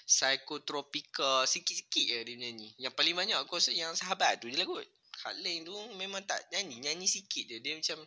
psychotropika 0.05 1.47
sikit-sikit 1.47 2.05
je 2.05 2.19
dia 2.27 2.35
nyanyi. 2.35 2.75
Yang 2.77 2.93
paling 2.95 3.15
banyak 3.15 3.37
aku 3.39 3.57
rasa 3.57 3.71
yang 3.71 3.95
sahabat 3.95 4.43
tu 4.43 4.51
je 4.51 4.59
lah 4.59 4.67
kot. 4.67 4.83
Hal 5.25 5.35
lain 5.39 5.63
tu 5.63 5.73
memang 5.95 6.23
tak 6.27 6.39
nyanyi 6.51 6.83
nyanyi 6.83 7.07
sikit 7.07 7.47
je. 7.47 7.57
Dia 7.63 7.79
macam 7.79 7.99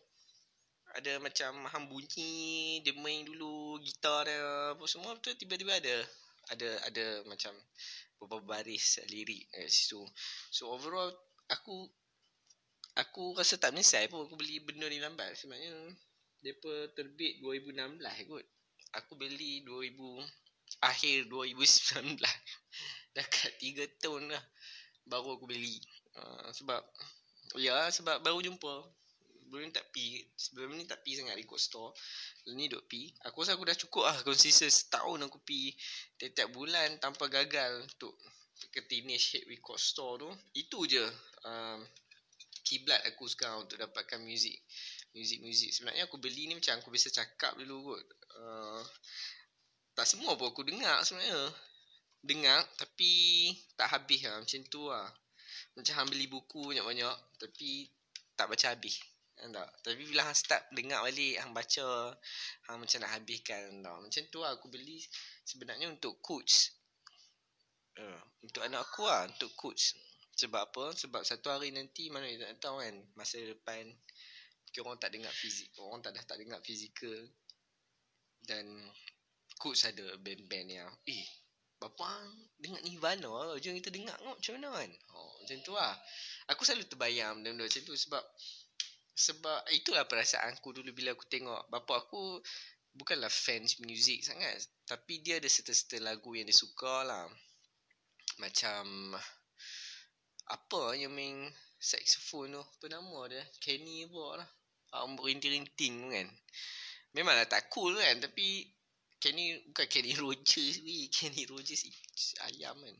ada 0.95 1.13
macam 1.19 1.53
ham 1.75 1.85
bunyi 1.91 2.79
dia 2.87 2.95
main 2.95 3.27
dulu 3.27 3.83
gitar 3.83 4.31
dia 4.31 4.39
apa 4.79 4.85
semua 4.87 5.19
tu 5.19 5.35
tiba-tiba 5.35 5.75
ada 5.75 5.97
ada 6.55 6.69
ada 6.87 7.07
macam 7.27 7.51
beberapa 8.23 8.47
baris 8.47 9.03
lirik 9.11 9.51
kat 9.51 9.67
situ. 9.67 10.07
So 10.55 10.71
overall 10.71 11.11
aku 11.51 11.91
aku 12.95 13.35
rasa 13.35 13.59
tak 13.59 13.75
menyesal 13.75 14.07
pun 14.07 14.29
aku 14.29 14.39
beli 14.39 14.63
benda 14.63 14.87
ni 14.87 15.03
lambat. 15.03 15.35
Sebenarnya 15.35 15.91
Depa 16.45 16.93
terbit 16.93 17.41
2016 17.41 18.29
kot. 18.29 18.45
Aku 19.01 19.17
beli 19.17 19.65
2000 19.65 19.97
akhir 20.85 21.17
2019. 21.33 22.21
Dekat 23.17 23.53
3 23.57 23.89
tahun 24.05 24.29
lah 24.29 24.45
baru 25.09 25.41
aku 25.41 25.49
beli. 25.49 25.81
Uh, 26.13 26.53
sebab 26.53 26.85
ya 27.57 27.89
sebab 27.89 28.21
baru 28.21 28.45
jumpa. 28.45 28.75
Sebelum 29.45 29.65
ni 29.65 29.73
tak 29.73 29.89
pi. 29.89 30.21
Sebelum 30.37 30.77
ni 30.77 30.85
tak 30.85 31.01
pi 31.01 31.17
sangat 31.17 31.33
record 31.41 31.63
store. 31.65 31.91
Ni 32.53 32.69
duk 32.69 32.85
pi. 32.93 33.09
Aku 33.25 33.41
rasa 33.41 33.57
aku 33.57 33.65
dah 33.65 33.77
cukup 33.81 34.05
lah 34.05 34.17
konsisten 34.21 34.69
setahun 34.69 35.25
aku 35.25 35.41
pi 35.41 35.73
tiap-tiap 36.21 36.53
bulan 36.53 37.01
tanpa 37.01 37.33
gagal 37.33 37.89
untuk 37.89 38.21
ke 38.69 38.85
teenage 38.85 39.33
hit 39.33 39.49
record 39.49 39.81
store 39.81 40.29
tu. 40.29 40.31
Itu 40.53 40.85
je 40.85 41.09
um, 41.49 41.81
kiblat 42.65 43.01
aku 43.09 43.29
sekarang 43.29 43.65
untuk 43.65 43.81
dapatkan 43.81 44.21
muzik 44.25 44.57
muzik-muzik. 45.14 45.71
Sebenarnya 45.71 46.11
aku 46.11 46.18
beli 46.18 46.50
ni 46.50 46.59
macam 46.59 46.76
aku 46.83 46.90
biasa 46.90 47.14
cakap 47.14 47.54
dulu 47.54 47.94
kot. 47.94 48.04
Uh, 48.35 48.83
tak 49.94 50.11
semua 50.11 50.35
pun 50.35 50.50
aku 50.50 50.66
dengar 50.66 51.00
sebenarnya. 51.06 51.54
Dengar 52.21 52.66
tapi 52.76 53.54
tak 53.78 53.94
habis 53.94 54.26
lah. 54.26 54.42
Macam 54.42 54.61
tu 54.66 54.83
lah. 54.90 55.06
Macam 55.78 56.11
beli 56.11 56.26
buku 56.26 56.75
banyak-banyak 56.75 57.16
tapi 57.38 57.88
tak 58.35 58.50
baca 58.50 58.75
habis. 58.75 58.99
Tak? 59.35 59.71
Tapi 59.83 60.02
bila 60.09 60.25
hang 60.30 60.38
start 60.38 60.62
dengar 60.73 61.02
balik 61.02 61.37
hang 61.42 61.50
baca 61.50 62.14
hang 62.71 62.78
macam 62.80 62.99
nak 63.02 63.12
habiskan 63.18 63.83
tak? 63.83 63.99
Macam 63.99 64.23
tu 64.30 64.38
lah 64.40 64.56
aku 64.56 64.71
beli 64.71 65.02
sebenarnya 65.42 65.90
untuk 65.90 66.23
coach 66.23 66.71
uh, 67.99 68.21
untuk 68.40 68.62
anak 68.62 68.88
aku 68.88 69.04
lah 69.04 69.26
untuk 69.28 69.52
coach 69.59 69.99
sebab 70.35 70.71
apa? 70.71 70.94
Sebab 70.99 71.23
satu 71.23 71.50
hari 71.50 71.71
nanti 71.71 72.11
mana 72.11 72.26
kita 72.26 72.47
tahu 72.59 72.83
kan? 72.83 72.94
Masa 73.14 73.38
depan 73.38 73.87
Mungkin 74.75 74.90
orang 74.90 74.99
tak 74.99 75.14
dengar 75.14 75.31
fizik 75.31 75.71
Orang 75.78 76.02
tak 76.02 76.19
dah 76.19 76.25
tak 76.26 76.35
dengar 76.43 76.59
fizikal. 76.59 77.31
Dan 78.43 78.90
Coach 79.54 79.87
ada 79.87 80.19
band-band 80.19 80.66
yang 80.66 80.90
Eh 81.07 81.23
Bapa 81.78 82.26
Dengar 82.59 82.83
Nirvana 82.83 83.31
lah. 83.31 83.54
Jom 83.62 83.78
kita 83.78 83.95
dengar 83.95 84.19
kot 84.19 84.35
Macam 84.43 84.59
mana 84.59 84.75
kan 84.75 84.90
oh, 85.14 85.31
Macam 85.38 85.59
tu 85.62 85.78
lah. 85.78 85.95
Aku 86.50 86.66
selalu 86.66 86.90
terbayang 86.90 87.38
Benda-benda 87.38 87.71
macam 87.71 87.83
tu 87.87 87.95
Sebab 87.95 88.25
Sebab 89.14 89.62
Itulah 89.71 90.11
perasaan 90.11 90.59
aku 90.59 90.75
dulu 90.75 90.90
Bila 90.90 91.14
aku 91.14 91.23
tengok. 91.31 91.71
Bapa 91.71 91.95
aku 91.95 92.43
Bukanlah 92.99 93.31
fans 93.31 93.78
music 93.78 94.26
sangat 94.26 94.59
Tapi 94.90 95.23
dia 95.23 95.38
ada 95.38 95.47
serta-serta 95.47 96.02
lagu 96.02 96.35
Yang 96.35 96.50
dia 96.50 96.59
suka 96.66 96.95
lah. 97.07 97.31
Macam 98.43 99.14
apa 100.50 100.99
yang 100.99 101.14
main 101.14 101.47
saxophone 101.78 102.59
tu? 102.59 102.62
Apa 102.83 102.90
nama 102.90 103.31
dia? 103.31 103.47
Kenny 103.62 104.02
apa 104.11 104.43
lah 104.43 104.50
um, 105.03 105.19
rinting-rinting 105.19 106.15
kan. 106.15 106.29
Memanglah 107.15 107.47
tak 107.47 107.71
cool 107.71 107.95
kan 107.95 108.19
tapi 108.23 108.67
Kenny 109.19 109.57
bukan 109.73 109.87
Kenny 109.89 110.13
Rogers 110.21 110.85
ni 110.85 111.09
Kenny 111.09 111.49
Rogers 111.49 111.89
ayam 112.51 112.77
kan. 112.77 112.97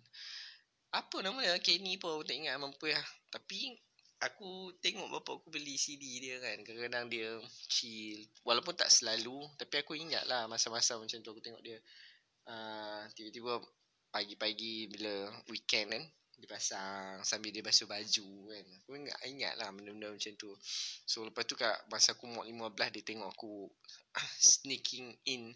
Apa 0.95 1.21
nama 1.21 1.43
dia? 1.43 1.59
Kenny 1.61 1.99
pun 1.99 2.23
tak 2.25 2.39
ingat 2.39 2.57
mampu 2.57 2.89
lah. 2.89 3.05
Tapi 3.29 3.75
aku 4.23 4.73
tengok 4.81 5.11
bapa 5.21 5.37
aku 5.37 5.53
beli 5.53 5.77
CD 5.77 6.23
dia 6.23 6.41
kan. 6.41 6.63
Kadang-kadang 6.63 7.13
dia 7.13 7.29
chill. 7.69 8.25
Walaupun 8.47 8.73
tak 8.73 8.89
selalu 8.89 9.45
tapi 9.61 9.85
aku 9.85 9.99
ingat 9.99 10.25
lah 10.25 10.47
masa-masa 10.49 10.97
macam 10.97 11.19
tu 11.21 11.29
aku 11.35 11.43
tengok 11.43 11.61
dia. 11.61 11.79
Uh, 12.45 13.05
tiba-tiba 13.17 13.61
pagi-pagi 14.15 14.89
bila 14.95 15.29
weekend 15.51 15.91
kan 15.91 16.05
dia 16.39 16.51
pasang 16.51 17.23
sambil 17.23 17.55
dia 17.55 17.63
basuh 17.63 17.87
baju 17.87 18.29
kan. 18.51 18.67
Aku 18.83 18.91
ingat, 18.99 19.19
ingat 19.25 19.55
lah 19.57 19.71
benda-benda 19.71 20.11
macam 20.13 20.33
tu. 20.35 20.51
So 21.07 21.23
lepas 21.25 21.47
tu 21.47 21.55
kat 21.55 21.75
masa 21.89 22.19
aku 22.19 22.27
umur 22.27 22.45
15 22.47 22.95
dia 22.95 23.05
tengok 23.07 23.31
aku 23.31 23.71
sneaking 24.53 25.15
in 25.31 25.55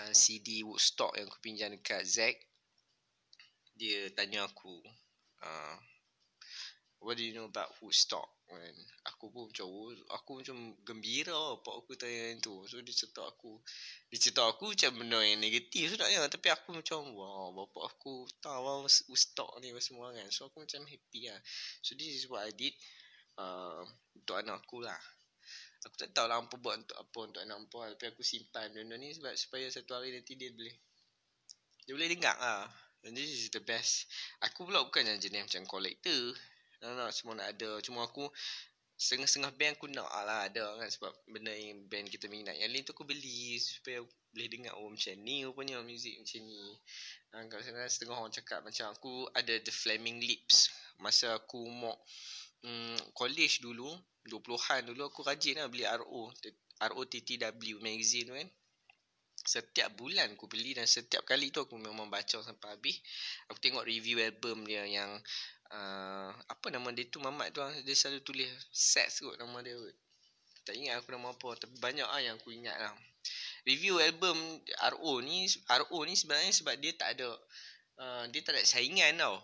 uh, 0.00 0.12
CD 0.12 0.62
Woodstock 0.62 1.16
yang 1.16 1.26
aku 1.26 1.40
pinjam 1.40 1.72
dekat 1.72 2.04
Zack. 2.04 2.36
Dia 3.74 4.12
tanya 4.12 4.44
aku 4.44 4.84
uh, 5.40 5.74
what 7.00 7.16
do 7.16 7.24
you 7.24 7.32
know 7.32 7.48
about 7.48 7.72
Woodstock? 7.80 8.28
Kan 8.50 8.76
aku 9.06 9.30
pun 9.32 9.48
macam 9.48 9.66
oh, 9.70 9.94
aku 10.12 10.42
macam 10.42 10.74
gembira 10.84 11.38
pak 11.62 11.74
aku 11.80 11.96
tanya 11.96 12.34
yang 12.34 12.42
tu. 12.44 12.60
So 12.68 12.82
dia 12.84 12.92
cerita 12.92 13.24
aku 13.24 13.56
dia 14.12 14.18
cerita 14.20 14.44
aku 14.44 14.74
macam 14.74 14.90
benda 15.00 15.18
yang 15.24 15.40
negatif 15.40 15.94
sebenarnya. 15.94 16.28
Tapi 16.28 16.48
aku 16.52 16.76
macam 16.76 17.14
wow 17.16 17.54
bapak 17.56 17.94
aku 17.94 18.28
tahu 18.42 18.60
wow, 18.60 18.78
Woodstock 18.84 19.50
ni 19.64 19.72
semua 19.80 20.12
kan. 20.12 20.28
So 20.28 20.52
aku 20.52 20.66
macam 20.66 20.84
happy 20.84 21.30
lah. 21.32 21.40
So 21.80 21.96
this 21.96 22.10
is 22.20 22.28
what 22.28 22.44
I 22.44 22.52
did 22.52 22.74
uh, 23.40 23.80
untuk 24.12 24.36
anak 24.36 24.66
aku 24.66 24.84
lah. 24.84 24.98
Aku 25.88 25.96
tak 25.96 26.12
tahu 26.12 26.28
lah 26.28 26.44
apa 26.44 26.54
buat 26.60 26.76
untuk 26.84 26.98
apa 27.00 27.18
untuk 27.24 27.40
anak 27.40 27.56
apa 27.56 27.96
tapi 27.96 28.04
aku 28.12 28.20
simpan 28.20 28.68
benda 28.76 29.00
ni 29.00 29.16
sebab 29.16 29.32
supaya 29.32 29.64
satu 29.72 29.96
hari 29.96 30.12
nanti 30.12 30.36
dia 30.36 30.52
boleh 30.52 30.74
dia 31.88 31.92
boleh 31.96 32.08
dengar 32.12 32.36
lah. 32.36 32.68
And 33.00 33.16
this 33.16 33.32
is 33.32 33.48
the 33.48 33.64
best. 33.64 34.04
Aku 34.44 34.68
pula 34.68 34.84
bukan 34.84 35.08
yang 35.08 35.16
jenis 35.16 35.48
macam 35.48 35.64
collector 35.64 36.36
nak, 36.80 36.92
nak 36.96 37.10
semua 37.12 37.34
nak 37.36 37.48
ada. 37.52 37.80
Cuma 37.84 38.04
aku 38.04 38.28
Setengah-setengah 39.00 39.56
band 39.56 39.74
aku 39.80 39.88
nak 39.88 40.12
lah 40.12 40.44
ada 40.44 40.76
kan 40.76 40.88
Sebab 40.92 41.12
benda 41.24 41.52
yang 41.56 41.88
band 41.88 42.12
kita 42.12 42.28
minat. 42.28 42.52
Yang 42.60 42.70
lain 42.72 42.84
tu 42.84 42.92
aku 42.92 43.08
beli 43.08 43.56
Supaya 43.56 44.04
boleh 44.04 44.48
dengar 44.52 44.76
Oh 44.76 44.92
macam 44.92 45.16
ni 45.24 45.48
rupanya 45.48 45.80
muzik 45.80 46.20
macam 46.20 46.40
ni. 46.44 46.60
Ha, 47.32 47.48
Kalau 47.48 47.62
sana 47.64 47.88
setengah 47.88 48.16
orang 48.20 48.34
cakap 48.36 48.60
Macam 48.60 48.92
aku 48.92 49.24
ada 49.32 49.56
The 49.56 49.72
Flaming 49.72 50.20
Lips. 50.20 50.68
Masa 51.00 51.32
aku 51.32 51.64
umur 51.64 51.96
hmm, 52.60 53.16
College 53.16 53.64
dulu 53.64 53.88
20-an 54.28 54.92
dulu 54.92 55.08
aku 55.08 55.24
rajin 55.24 55.56
lah 55.56 55.72
beli 55.72 55.88
RO 55.88 56.28
ROTTW 56.80 57.80
magazine 57.80 58.28
tu 58.28 58.34
kan 58.36 58.48
Setiap 59.40 59.96
bulan 59.96 60.36
aku 60.36 60.44
beli 60.52 60.76
dan 60.76 60.84
setiap 60.84 61.24
kali 61.24 61.48
tu 61.48 61.64
aku 61.64 61.72
memang 61.80 62.12
baca 62.12 62.44
sampai 62.44 62.76
habis. 62.76 63.00
Aku 63.48 63.56
tengok 63.56 63.88
review 63.88 64.20
album 64.20 64.68
dia 64.68 64.84
yang 64.84 65.08
uh, 65.72 66.30
apa 66.34 66.66
nama 66.68 66.92
dia 66.92 67.08
tu 67.08 67.22
mamat 67.24 67.54
tu 67.56 67.64
ah, 67.64 67.72
dia 67.82 67.94
selalu 67.96 68.20
tulis 68.20 68.50
sex 68.68 69.24
kot 69.24 69.40
nama 69.40 69.64
dia 69.64 69.74
kot. 69.78 69.96
Tak 70.68 70.76
ingat 70.76 71.00
aku 71.00 71.16
nama 71.16 71.32
apa 71.32 71.48
tapi 71.56 71.74
banyak 71.80 72.04
ah 72.04 72.20
yang 72.20 72.36
aku 72.36 72.52
ingat 72.52 72.76
lah. 72.76 72.92
Review 73.64 74.00
album 74.00 74.36
RO 74.92 75.24
ni 75.24 75.48
RO 75.68 75.98
ni 76.04 76.14
sebenarnya 76.16 76.52
sebab 76.52 76.74
dia 76.76 76.92
tak 76.96 77.16
ada 77.16 77.28
uh, 78.00 78.24
dia 78.28 78.40
tak 78.44 78.60
ada 78.60 78.62
saingan 78.64 79.16
tau. 79.20 79.40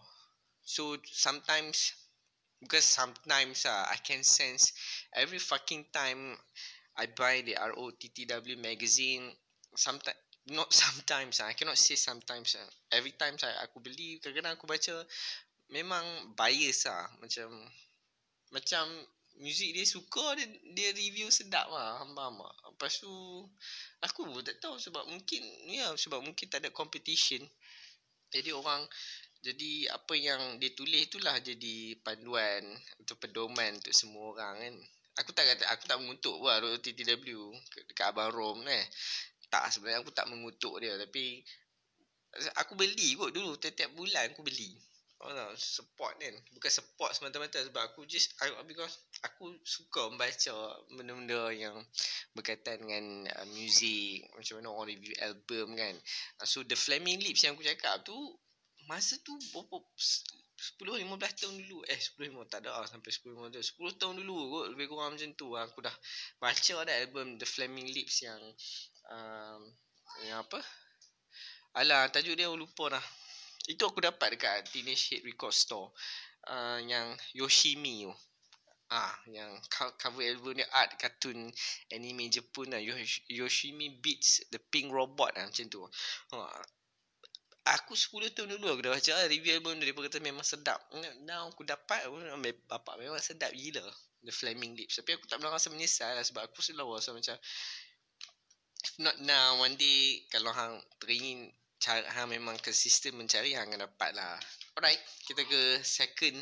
So 0.60 1.00
sometimes 1.08 1.96
because 2.60 2.84
sometimes 2.84 3.64
ah 3.64 3.88
I 3.88 3.96
can 4.04 4.20
sense 4.20 4.76
every 5.16 5.40
fucking 5.40 5.88
time 5.88 6.36
I 6.96 7.08
buy 7.12 7.44
the 7.44 7.56
ROTTW 7.60 8.56
magazine 8.56 9.28
sometimes 9.84 10.20
not 10.46 10.70
sometimes 10.70 11.42
I 11.42 11.58
cannot 11.58 11.78
say 11.78 11.98
sometimes 11.98 12.54
every 12.94 13.18
time 13.18 13.34
saya 13.34 13.58
aku 13.66 13.82
beli 13.82 14.22
kadang-kadang 14.22 14.54
aku 14.54 14.66
baca 14.70 14.94
memang 15.74 16.06
bias 16.38 16.86
lah 16.86 17.10
macam 17.18 17.50
macam 18.54 18.86
muzik 19.36 19.74
dia 19.74 19.84
suka 19.84 20.38
dia, 20.38 20.46
dia 20.72 20.94
review 20.94 21.28
sedap 21.34 21.66
lah 21.68 21.98
hamba 21.98 22.30
hamba 22.30 22.48
lepas 22.76 23.00
tu 23.00 23.08
aku 24.04 24.28
pun 24.28 24.44
tak 24.44 24.60
tahu 24.60 24.76
sebab 24.76 25.08
mungkin 25.08 25.40
ya 25.64 25.96
sebab 25.96 26.20
mungkin 26.20 26.44
tak 26.52 26.60
ada 26.60 26.70
competition. 26.76 27.40
Jadi 28.28 28.52
orang 28.52 28.84
jadi 29.40 29.88
apa 29.96 30.12
yang 30.12 30.60
dia 30.60 30.76
tulis 30.76 31.08
itulah 31.08 31.40
jadi 31.40 31.96
panduan 32.04 32.68
untuk 33.00 33.16
pedoman 33.16 33.80
untuk 33.80 33.96
semua 33.96 34.36
orang 34.36 34.54
kan. 34.60 34.74
Aku 35.24 35.32
tak 35.32 35.48
kata 35.48 35.64
aku 35.72 35.88
tak 35.88 35.96
mengutuk 36.04 36.36
buat 36.36 36.60
TTW 36.84 37.56
dekat 37.88 38.12
Abang 38.12 38.28
Rom 38.36 38.60
ni 38.60 38.80
tak 39.48 39.70
sebenarnya 39.72 40.02
aku 40.02 40.12
tak 40.12 40.26
mengutuk 40.28 40.78
dia. 40.82 40.94
Tapi 40.98 41.40
aku 42.58 42.72
beli 42.76 43.16
kot 43.16 43.32
dulu. 43.32 43.56
Tiap-tiap 43.56 43.92
bulan 43.96 44.32
aku 44.32 44.44
beli. 44.44 44.76
Oh 45.24 45.32
no, 45.32 45.48
support 45.56 46.12
kan 46.20 46.36
Bukan 46.52 46.68
support 46.68 47.16
semata-mata 47.16 47.56
Sebab 47.56 47.88
aku 47.88 48.04
just 48.04 48.36
I, 48.44 48.52
Because 48.68 49.00
Aku 49.24 49.56
suka 49.64 50.12
membaca 50.12 50.76
Benda-benda 50.92 51.56
yang 51.56 51.72
Berkaitan 52.36 52.84
dengan 52.84 53.24
uh, 53.32 53.46
Music. 53.48 54.28
Macam 54.36 54.60
mana 54.60 54.68
orang 54.76 54.92
review 54.92 55.16
album 55.24 55.72
kan. 55.72 55.96
Uh, 56.36 56.44
So 56.44 56.68
the 56.68 56.76
Flaming 56.76 57.24
Lips 57.24 57.48
yang 57.48 57.56
aku 57.56 57.64
cakap 57.64 58.04
tu 58.04 58.12
Masa 58.84 59.16
tu 59.24 59.32
Berapa 59.56 59.80
10-15 59.96 61.40
tahun 61.40 61.54
dulu. 61.64 61.84
Eh 61.88 62.00
10-15 62.00 62.52
tak 62.52 62.60
ada 62.64 62.76
lah. 62.76 62.88
Sampai 62.88 63.12
10-15 63.12 63.56
tahun. 63.56 63.64
10 63.96 64.00
tahun 64.00 64.14
dulu 64.20 64.36
kot. 64.52 64.66
Lebih 64.76 64.86
kurang 64.92 65.16
macam 65.16 65.30
tu. 65.32 65.48
Aku 65.56 65.80
dah 65.80 65.96
Baca 66.40 66.76
dah 66.84 66.94
album 66.96 67.40
The 67.40 67.48
Flaming 67.48 67.88
Lips 67.88 68.20
yang 68.20 68.40
um, 69.10 69.60
Yang 70.26 70.38
apa 70.48 70.60
Alah 71.76 72.08
tajuk 72.08 72.34
dia 72.34 72.48
lupa 72.48 72.96
dah 72.96 73.04
itu 73.66 73.82
aku 73.82 73.98
dapat 73.98 74.38
dekat 74.38 74.70
Teenage 74.70 75.10
Hit 75.10 75.22
Record 75.26 75.50
Store. 75.50 75.90
Uh, 76.46 76.78
yang 76.86 77.18
Yoshimi 77.34 78.06
tu. 78.06 78.14
Ah, 78.86 79.10
yang 79.26 79.58
cover 79.98 80.22
album 80.22 80.54
ni 80.54 80.64
art 80.70 80.94
cartoon 80.94 81.50
anime 81.90 82.30
Jepun 82.30 82.70
lah. 82.70 82.78
Yoshimi 83.26 83.98
Beats 83.98 84.46
The 84.54 84.62
Pink 84.62 84.94
Robot 84.94 85.34
lah 85.34 85.50
macam 85.50 85.66
tu. 85.66 85.82
Uh, 86.30 86.62
aku 87.66 87.98
10 87.98 88.30
tahun 88.30 88.54
dulu 88.54 88.78
aku 88.78 88.86
dah 88.86 88.94
baca 88.94 89.10
lah 89.18 89.26
review 89.26 89.58
album 89.58 89.82
dia. 89.82 89.90
Kata 89.90 90.22
memang 90.22 90.46
sedap. 90.46 90.78
Now 91.26 91.50
aku 91.50 91.66
dapat. 91.66 92.06
Bapak 92.70 93.02
memang 93.02 93.18
sedap 93.18 93.50
gila. 93.50 93.82
The 94.22 94.30
Flaming 94.30 94.78
Lips. 94.78 95.02
Tapi 95.02 95.18
aku 95.18 95.26
tak 95.26 95.42
pernah 95.42 95.58
rasa 95.58 95.74
menyesal 95.74 96.14
lah. 96.14 96.22
Sebab 96.22 96.46
aku 96.46 96.62
selalu 96.62 96.94
rasa 96.94 97.10
macam. 97.10 97.34
If 98.86 99.02
not 99.02 99.18
now, 99.18 99.58
one 99.58 99.74
day. 99.74 100.22
Kalau 100.30 100.54
hang 100.54 100.78
teringin 101.02 101.50
cara 101.82 102.06
hang 102.06 102.30
memang 102.30 102.54
konsisten 102.62 103.18
mencari 103.18 103.50
hang 103.58 103.74
akan 103.74 103.90
dapat 103.90 104.14
lah. 104.14 104.38
Alright, 104.78 105.02
kita 105.26 105.42
ke 105.42 105.82
second 105.82 106.38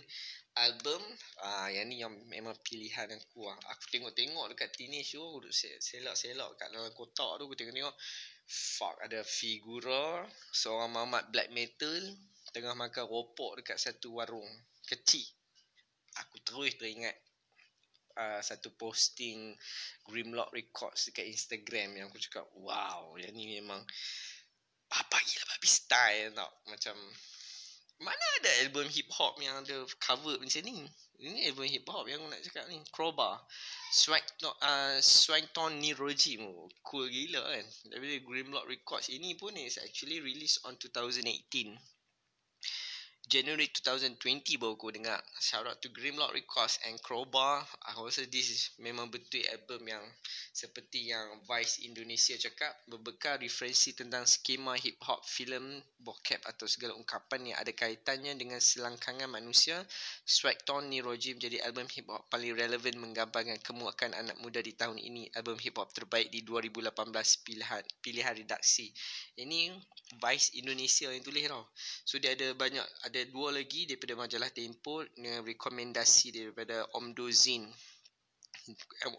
album. 0.61 1.01
Ah, 1.41 1.73
yang 1.73 1.89
ni 1.89 2.05
yang 2.05 2.13
memang 2.29 2.53
pilihan 2.61 3.09
aku 3.17 3.49
lah. 3.49 3.57
Aku 3.73 3.89
tengok-tengok 3.89 4.53
dekat 4.53 4.77
teenage 4.77 5.17
tu, 5.17 5.25
duduk 5.25 5.57
selok-selok 5.57 6.61
kat 6.61 6.69
dalam 6.69 6.93
kotak 6.93 7.41
tu, 7.41 7.49
aku 7.49 7.57
tengok-tengok. 7.57 7.97
Fuck, 8.45 9.01
ada 9.01 9.25
figura 9.25 10.29
seorang 10.53 10.93
mamat 10.93 11.33
black 11.33 11.49
metal 11.49 11.97
tengah 12.53 12.77
makan 12.77 13.09
ropok 13.09 13.59
dekat 13.59 13.81
satu 13.81 14.21
warung 14.21 14.47
kecil. 14.85 15.27
Aku 16.23 16.39
terus 16.45 16.77
teringat 16.77 17.17
uh, 18.19 18.41
satu 18.41 18.75
posting 18.75 19.55
Grimlock 20.07 20.55
Records 20.55 21.11
dekat 21.11 21.27
Instagram 21.31 21.99
yang 21.99 22.07
aku 22.11 22.19
cakap, 22.23 22.47
wow, 22.59 23.15
yang 23.19 23.35
ni 23.35 23.59
memang 23.59 23.83
apa 24.95 25.17
gila 25.27 25.45
babi 25.51 25.69
style 25.69 26.31
tau. 26.35 26.53
Macam 26.71 26.97
mana 28.03 28.25
ada 28.43 28.51
album 28.67 28.91
hip 28.91 29.09
hop 29.15 29.39
yang 29.39 29.63
ada 29.63 29.87
cover 30.03 30.39
macam 30.39 30.63
ni? 30.67 30.87
Ini 31.15 31.51
album 31.51 31.67
hip 31.71 31.87
hop 31.87 32.05
yang 32.11 32.23
aku 32.23 32.29
nak 32.31 32.43
cakap 32.43 32.65
ni 32.67 32.79
crowbar. 32.91 33.43
Swag 33.95 34.23
uh, 34.43 34.99
swag 34.99 35.47
ton 35.55 35.79
ni 35.79 35.95
rojim 35.95 36.43
oh, 36.43 36.67
cool 36.83 37.07
gila 37.07 37.43
kan. 37.43 37.67
Tapi 37.91 38.23
grimlock 38.27 38.67
records 38.67 39.11
ini 39.11 39.39
pun 39.39 39.55
is 39.55 39.79
actually 39.79 40.19
released 40.19 40.63
on 40.67 40.75
2018 40.79 41.79
January 43.25 43.73
2020 43.73 44.61
baru 44.61 44.77
aku 44.77 44.93
dengar 44.93 45.17
Shout 45.41 45.65
out 45.65 45.81
to 45.81 45.89
Grimlock 45.89 46.37
Records 46.37 46.77
and 46.85 47.01
Crowbar. 47.01 47.65
Aku 47.89 48.05
rasa 48.05 48.29
this 48.29 48.53
is 48.53 48.63
memang 48.77 49.09
betul 49.09 49.41
album 49.49 49.81
yang 49.89 50.05
Seperti 50.53 51.09
yang 51.09 51.41
Vice 51.49 51.81
Indonesia 51.89 52.37
cakap 52.37 52.85
Berbekal 52.85 53.41
referensi 53.41 53.97
tentang 53.97 54.29
skema 54.29 54.77
hip-hop 54.77 55.25
filem 55.25 55.81
bokep 56.05 56.45
Atau 56.45 56.69
segala 56.69 56.93
ungkapan 57.01 57.49
yang 57.49 57.57
ada 57.57 57.73
kaitannya 57.73 58.37
dengan 58.37 58.61
selangkangan 58.61 59.33
manusia. 59.33 59.81
Swag 60.29 60.61
Tone 60.69 60.93
ni 60.93 61.01
Rojim 61.01 61.41
jadi 61.41 61.65
album 61.65 61.89
hip-hop 61.89 62.29
paling 62.29 62.53
relevan 62.53 63.01
Menggambarkan 63.01 63.57
kemuakan 63.65 64.13
anak 64.21 64.37
muda 64.45 64.61
di 64.61 64.77
tahun 64.77 65.01
ini. 65.01 65.33
Album 65.33 65.57
hip-hop 65.57 65.97
terbaik 65.97 66.29
di 66.29 66.45
2018 66.45 66.93
pilihan, 67.41 67.83
pilihan 68.05 68.37
redaksi. 68.37 68.93
Ini 69.41 69.73
Vice 70.21 70.55
Indonesia 70.61 71.09
yang 71.09 71.25
tulis 71.25 71.49
tau. 71.49 71.65
So 72.05 72.21
dia 72.21 72.37
ada 72.37 72.53
banyak 72.53 72.85
ada 72.85 73.14
dua 73.31 73.55
lagi 73.55 73.87
daripada 73.87 74.19
majalah 74.19 74.51
Tempo 74.51 75.07
dengan 75.15 75.47
rekomendasi 75.47 76.35
daripada 76.35 76.83
Om 76.99 77.15
Dozin. 77.15 77.63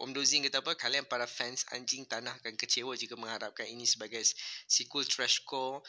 Om 0.02 0.10
Dozin 0.12 0.44
kata 0.44 0.60
apa? 0.60 0.76
Kalian 0.76 1.08
para 1.08 1.24
fans 1.24 1.64
anjing 1.72 2.04
tanah 2.04 2.36
akan 2.44 2.58
kecewa 2.60 2.92
jika 2.92 3.16
mengharapkan 3.16 3.64
ini 3.64 3.88
sebagai 3.88 4.20
sequel 4.68 5.08
trashcore 5.08 5.80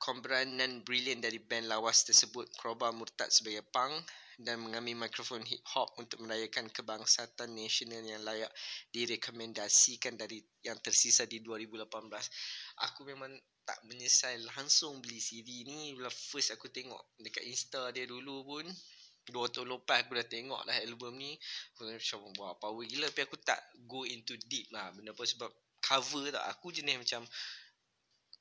kombranan 0.00 0.82
brilliant 0.82 1.20
dari 1.20 1.38
band 1.38 1.68
lawas 1.68 2.04
tersebut. 2.04 2.48
Kroba 2.56 2.90
murtad 2.92 3.28
sebagai 3.28 3.62
punk 3.68 3.92
dan 4.36 4.60
mengambil 4.60 5.08
mikrofon 5.08 5.40
hip 5.48 5.64
hop 5.72 5.96
untuk 5.96 6.20
merayakan 6.20 6.68
kebangsaan 6.68 7.48
nasional 7.56 8.04
yang 8.04 8.20
layak 8.20 8.52
direkomendasikan 8.92 10.16
dari 10.20 10.44
yang 10.60 10.76
tersisa 10.84 11.24
di 11.24 11.40
2018. 11.40 11.88
Aku 12.84 13.08
memang 13.08 13.32
tak 13.66 13.82
menyesal 13.90 14.38
langsung 14.54 15.02
beli 15.02 15.18
CD 15.18 15.66
ni 15.66 15.90
bila 15.98 16.06
first 16.06 16.54
aku 16.54 16.70
tengok 16.70 17.18
dekat 17.18 17.42
Insta 17.50 17.90
dia 17.90 18.06
dulu 18.06 18.46
pun 18.46 18.64
dua 19.26 19.50
tahun 19.50 19.74
lepas 19.74 20.06
aku 20.06 20.14
dah 20.14 20.28
tengok 20.30 20.62
lah 20.62 20.76
album 20.86 21.18
ni 21.18 21.34
aku 21.74 21.90
macam 21.90 22.30
wah 22.38 22.54
power 22.62 22.86
gila 22.86 23.10
tapi 23.10 23.26
aku 23.26 23.34
tak 23.42 23.58
go 23.90 24.06
into 24.06 24.38
deep 24.46 24.70
lah 24.70 24.94
benda 24.94 25.10
apa 25.10 25.26
sebab 25.26 25.50
cover 25.82 26.30
tak 26.30 26.46
aku 26.46 26.70
jenis 26.70 26.94
macam 27.02 27.26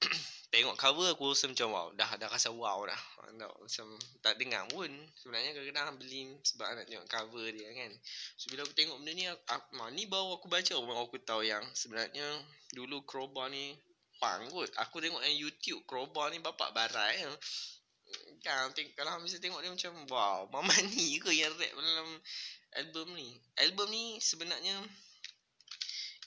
tengok 0.53 0.75
cover 0.79 1.11
aku 1.11 1.35
rasa 1.35 1.51
macam 1.51 1.67
wow 1.71 1.87
dah 1.95 2.09
dah 2.15 2.29
rasa 2.31 2.47
wow 2.51 2.87
dah 2.87 3.01
tak, 3.35 3.51
macam 3.51 3.87
tak 4.23 4.33
dengar 4.39 4.63
pun 4.71 4.87
sebenarnya 5.19 5.51
kadang-kadang 5.51 5.99
beli 5.99 6.31
sebab 6.47 6.71
nak 6.71 6.87
tengok 6.87 7.07
cover 7.11 7.45
dia 7.51 7.67
kan 7.75 7.91
so 8.39 8.47
bila 8.47 8.63
aku 8.63 8.71
tengok 8.71 8.95
benda 9.03 9.11
ni 9.11 9.25
aku, 9.27 9.43
aku, 9.51 9.71
ni 9.91 10.03
baru 10.07 10.39
aku 10.39 10.47
baca 10.47 10.73
baru 10.79 11.03
aku 11.03 11.19
tahu 11.19 11.43
yang 11.43 11.63
sebenarnya 11.75 12.23
dulu 12.71 13.03
Crowbar 13.03 13.51
ni 13.51 13.75
pang 14.19 14.47
kot. 14.51 14.71
Aku 14.81 15.03
tengok 15.03 15.21
yang 15.23 15.35
YouTube 15.35 15.83
Crowbar 15.87 16.31
ni 16.31 16.39
bapak 16.39 16.71
barai 16.71 17.21
ya. 17.23 17.31
Kan 18.45 18.71
tengok 18.71 18.93
kalau 18.95 19.17
mesti 19.19 19.41
tengok 19.41 19.59
dia 19.61 19.71
macam 19.73 19.93
wow, 20.09 20.45
mama 20.53 20.75
ni 20.93 21.17
ke 21.19 21.31
yang 21.33 21.51
rap 21.55 21.73
dalam 21.73 22.09
album 22.79 23.07
ni. 23.17 23.37
Album 23.61 23.87
ni 23.91 24.17
sebenarnya 24.21 24.75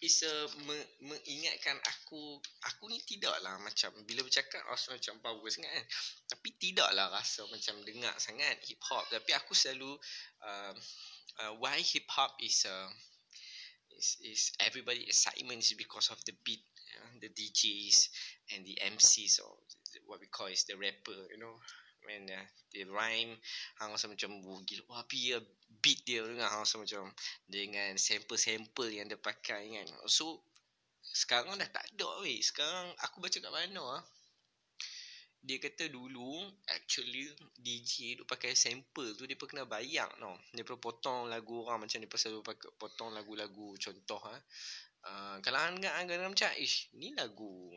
is 0.02 0.22
a 0.22 0.34
me, 0.66 0.78
mengingatkan 1.02 1.74
aku 1.82 2.38
aku 2.66 2.84
ni 2.90 3.02
tidaklah 3.02 3.58
macam 3.62 3.90
bila 4.06 4.22
bercakap 4.22 4.62
rasa 4.70 4.94
macam 4.94 5.18
power 5.18 5.48
sangat 5.50 5.70
kan. 5.74 5.87
Tapi 6.37 6.48
tidaklah 6.58 7.11
rasa 7.11 7.46
macam 7.50 7.82
dengar 7.82 8.14
sangat 8.18 8.56
hip 8.66 8.80
hop 8.87 9.06
tapi 9.11 9.34
aku 9.34 9.52
selalu 9.52 9.98
uh, 10.46 10.74
uh, 11.42 11.52
why 11.58 11.78
hip 11.82 12.06
hop 12.11 12.38
is 12.38 12.62
uh, 12.66 12.90
is 13.98 14.18
is 14.22 14.42
everybody 14.62 15.02
excitement 15.06 15.58
is 15.58 15.74
because 15.74 16.11
of 16.14 16.18
the 16.26 16.34
beat 16.46 16.62
the 17.20 17.28
DJs 17.28 18.08
and 18.54 18.66
the 18.66 18.78
MCs 18.82 19.40
or 19.42 19.54
what 20.06 20.20
we 20.20 20.26
call 20.26 20.46
is 20.46 20.64
the 20.64 20.76
rapper, 20.76 21.18
you 21.30 21.38
know, 21.38 21.58
when 22.06 22.30
uh, 22.30 22.44
they 22.72 22.84
rhyme, 22.84 23.37
hang 23.80 23.92
macam 23.92 24.30
oh, 24.46 24.62
gila 24.64 24.82
wah 24.88 25.04
ya 25.12 25.40
beat 25.78 26.02
dia 26.04 26.24
dengan 26.26 26.50
hang 26.50 26.62
rasa 26.66 26.76
macam 26.78 27.10
dengan 27.46 27.94
sample-sample 27.94 28.90
yang 28.90 29.06
dia 29.06 29.18
pakai 29.18 29.70
kan. 29.72 29.86
So 30.10 30.42
sekarang 31.02 31.56
dah 31.58 31.68
tak 31.70 31.84
ada 31.94 32.08
weh. 32.22 32.38
Sekarang 32.42 32.92
aku 33.02 33.22
baca 33.22 33.38
kat 33.38 33.52
mana 33.52 33.82
ah. 34.00 34.02
Dia 35.38 35.62
kata 35.62 35.86
dulu 35.86 36.44
actually 36.66 37.30
DJ 37.54 38.18
tu 38.18 38.26
pakai 38.26 38.58
sample 38.58 39.14
tu 39.14 39.24
dia 39.24 39.38
kena 39.38 39.64
bayar 39.64 40.10
tau. 40.18 40.34
Dia 40.50 40.66
pun 40.66 40.82
potong 40.82 41.30
lagu 41.30 41.62
orang 41.62 41.86
macam 41.86 42.02
dia 42.02 42.10
pasal 42.10 42.42
pakai 42.42 42.74
potong 42.74 43.14
lagu-lagu 43.14 43.78
contoh 43.78 44.20
ah. 44.26 44.40
Ah, 45.06 45.38
kalau 45.40 45.62
anggap 45.62 45.94
anggap 45.94 46.26
macam 46.26 46.50
ish 46.58 46.90
ni 46.98 47.14
lagu 47.14 47.70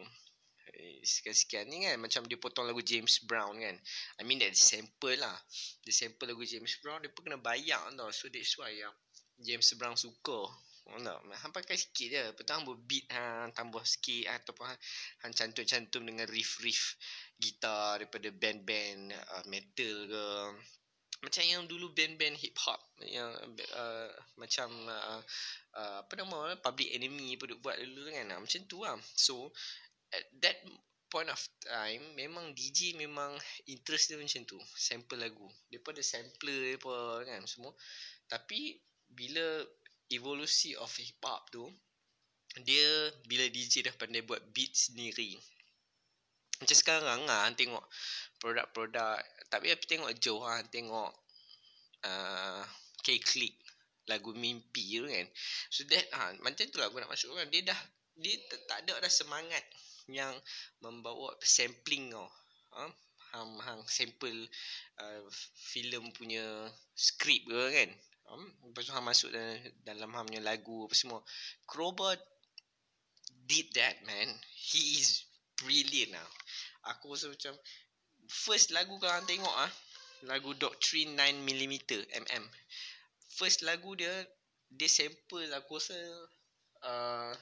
sekian-sekian 1.01 1.65
ni 1.69 1.89
kan 1.89 1.97
macam 1.97 2.21
dia 2.29 2.37
potong 2.37 2.69
lagu 2.69 2.81
James 2.81 3.21
Brown 3.25 3.57
kan. 3.57 3.75
I 4.17 4.23
mean 4.25 4.41
that 4.41 4.53
sample 4.53 5.17
lah. 5.17 5.37
Dia 5.85 5.93
sample 5.93 6.29
lagu 6.29 6.45
James 6.45 6.77
Brown 6.81 7.01
dia 7.01 7.11
pun 7.13 7.25
kena 7.25 7.41
bayar 7.41 7.81
tau. 7.93 8.09
So 8.13 8.29
that's 8.29 8.53
why 8.57 8.73
yang 8.73 8.93
James 9.41 9.73
Brown 9.77 9.97
suka. 9.97 10.49
Oh, 10.91 10.97
no. 10.97 11.13
Han 11.29 11.53
pakai 11.53 11.77
sikit 11.77 12.07
je. 12.09 12.23
Petang 12.33 12.65
tambah 12.65 12.77
beat 12.89 13.05
Han 13.13 13.53
tambah 13.53 13.85
sikit 13.85 14.33
Ataupun 14.33 14.65
Han, 14.65 14.77
han 15.23 15.31
cantum-cantum 15.31 16.03
dengan 16.03 16.25
riff-riff 16.25 16.97
Gitar 17.37 18.01
daripada 18.01 18.33
band-band 18.33 19.13
uh, 19.13 19.43
Metal 19.45 19.95
ke. 20.09 20.25
Macam 21.21 21.43
yang 21.45 21.69
dulu 21.69 21.93
band-band 21.93 22.33
hip 22.33 22.57
hop 22.65 22.81
yang 22.97 23.29
uh, 23.77 24.09
macam 24.41 24.73
uh, 24.89 25.21
uh, 25.77 26.01
apa 26.01 26.13
nama 26.17 26.57
public 26.57 26.97
enemy 26.97 27.37
pun 27.37 27.53
buat 27.61 27.77
dulu 27.77 28.09
kan. 28.09 28.33
Uh, 28.33 28.39
macam 28.41 28.59
tu 28.65 28.81
lah. 28.81 28.97
So 29.13 29.53
at 30.11 30.25
that 30.43 30.57
point 31.11 31.27
of 31.27 31.39
time 31.59 31.99
memang 32.15 32.55
DJ 32.55 32.95
memang 32.95 33.35
interest 33.67 34.15
dia 34.15 34.17
macam 34.19 34.47
tu. 34.47 34.59
Sample 34.75 35.19
lagu. 35.19 35.47
Depa 35.67 35.91
ada 35.91 36.03
sampler 36.03 36.79
depa 36.79 37.27
kan 37.27 37.43
semua. 37.43 37.75
Tapi 38.31 38.79
bila 39.11 39.59
evolusi 40.07 40.71
of 40.79 40.91
hip 40.95 41.19
hop 41.23 41.51
tu 41.51 41.67
dia 42.63 43.11
bila 43.27 43.47
DJ 43.47 43.87
dah 43.87 43.95
pandai 43.95 44.23
buat 44.23 44.39
beat 44.55 44.71
sendiri. 44.71 45.35
Macam 46.63 46.77
sekarang 46.77 47.27
ah 47.27 47.47
tengok 47.55 47.83
produk-produk. 48.39 49.19
Tapi 49.51 49.67
aku 49.71 49.85
tengok 49.87 50.11
jauh 50.19 50.43
ah 50.47 50.63
tengok 50.71 51.11
uh, 52.07 52.63
K-Click 53.03 53.55
lagu 54.07 54.31
mimpi 54.35 54.99
tu 54.99 55.07
kan. 55.07 55.27
So 55.71 55.87
that 55.91 56.07
ha, 56.15 56.35
macam 56.43 56.67
tu 56.71 56.79
lah 56.79 56.87
aku 56.87 57.03
nak 57.03 57.11
masuk 57.11 57.35
kan. 57.35 57.47
Dia 57.51 57.67
dah 57.67 57.79
dia 58.19 58.35
tak 58.67 58.83
ada 58.85 58.99
dah 58.99 59.11
semangat 59.11 59.63
yang 60.11 60.35
membawa 60.83 61.35
sampling 61.41 62.11
tau. 62.11 62.27
Ha? 62.75 62.85
hang 63.31 63.63
hang 63.63 63.79
sample 63.87 64.43
uh, 64.99 65.23
filem 65.55 66.11
punya 66.11 66.67
skrip 66.91 67.47
ke 67.47 67.63
kan? 67.71 67.89
Um, 68.27 68.43
lepas 68.67 68.83
tu 68.83 68.91
hang 68.91 69.07
masuk 69.07 69.31
dalam, 69.31 69.55
dalam 69.87 70.09
hang 70.11 70.27
punya 70.27 70.43
lagu 70.43 70.83
apa 70.83 70.95
semua. 70.95 71.23
Crowbar 71.63 72.19
did 73.47 73.71
that 73.75 74.03
man. 74.03 74.35
He 74.51 74.99
is 74.99 75.31
brilliant 75.61 76.17
lah 76.17 76.27
aku 76.89 77.13
rasa 77.13 77.29
macam 77.29 77.53
first 78.25 78.73
lagu 78.73 78.97
kalau 78.97 79.13
hang 79.21 79.29
tengok 79.29 79.55
ah 79.55 79.71
lagu 80.25 80.53
Doctrine 80.57 81.13
9mm 81.17 81.75
mm 82.09 82.45
first 83.37 83.61
lagu 83.65 83.93
dia 83.97 84.25
dia 84.71 84.89
sample 84.89 85.49
aku 85.53 85.77
rasa 85.77 85.97
uh, 86.85 87.33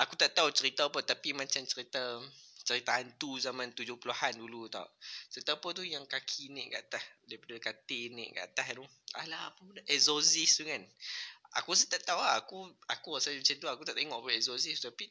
aku 0.00 0.14
tak 0.16 0.34
tahu 0.34 0.48
cerita 0.50 0.88
apa 0.88 1.00
tapi 1.04 1.32
macam 1.32 1.62
cerita 1.64 2.20
cerita 2.68 3.00
hantu 3.00 3.40
zaman 3.40 3.72
70-an 3.72 4.36
dulu 4.36 4.68
tau. 4.68 4.84
Cerita 5.32 5.56
apa 5.56 5.72
tu 5.72 5.80
yang 5.80 6.04
kaki 6.04 6.52
naik 6.52 6.68
kat 6.76 6.82
atas 6.92 7.04
daripada 7.24 7.56
katil 7.72 8.12
naik 8.12 8.36
kat 8.36 8.44
atas 8.52 8.66
tu. 8.76 8.84
Alah 9.16 9.42
apa 9.48 9.60
benda 9.64 9.82
exorcist 9.88 10.60
tu 10.60 10.68
kan. 10.68 10.84
Aku 11.56 11.72
rasa 11.72 11.88
tak 11.88 12.04
tahu 12.04 12.20
lah. 12.20 12.36
Aku 12.44 12.68
aku 12.92 13.16
rasa 13.16 13.32
macam 13.32 13.56
tu 13.56 13.68
aku 13.72 13.82
tak 13.88 13.96
tengok 13.96 14.20
apa 14.20 14.28
exorcist 14.36 14.84
tapi 14.84 15.08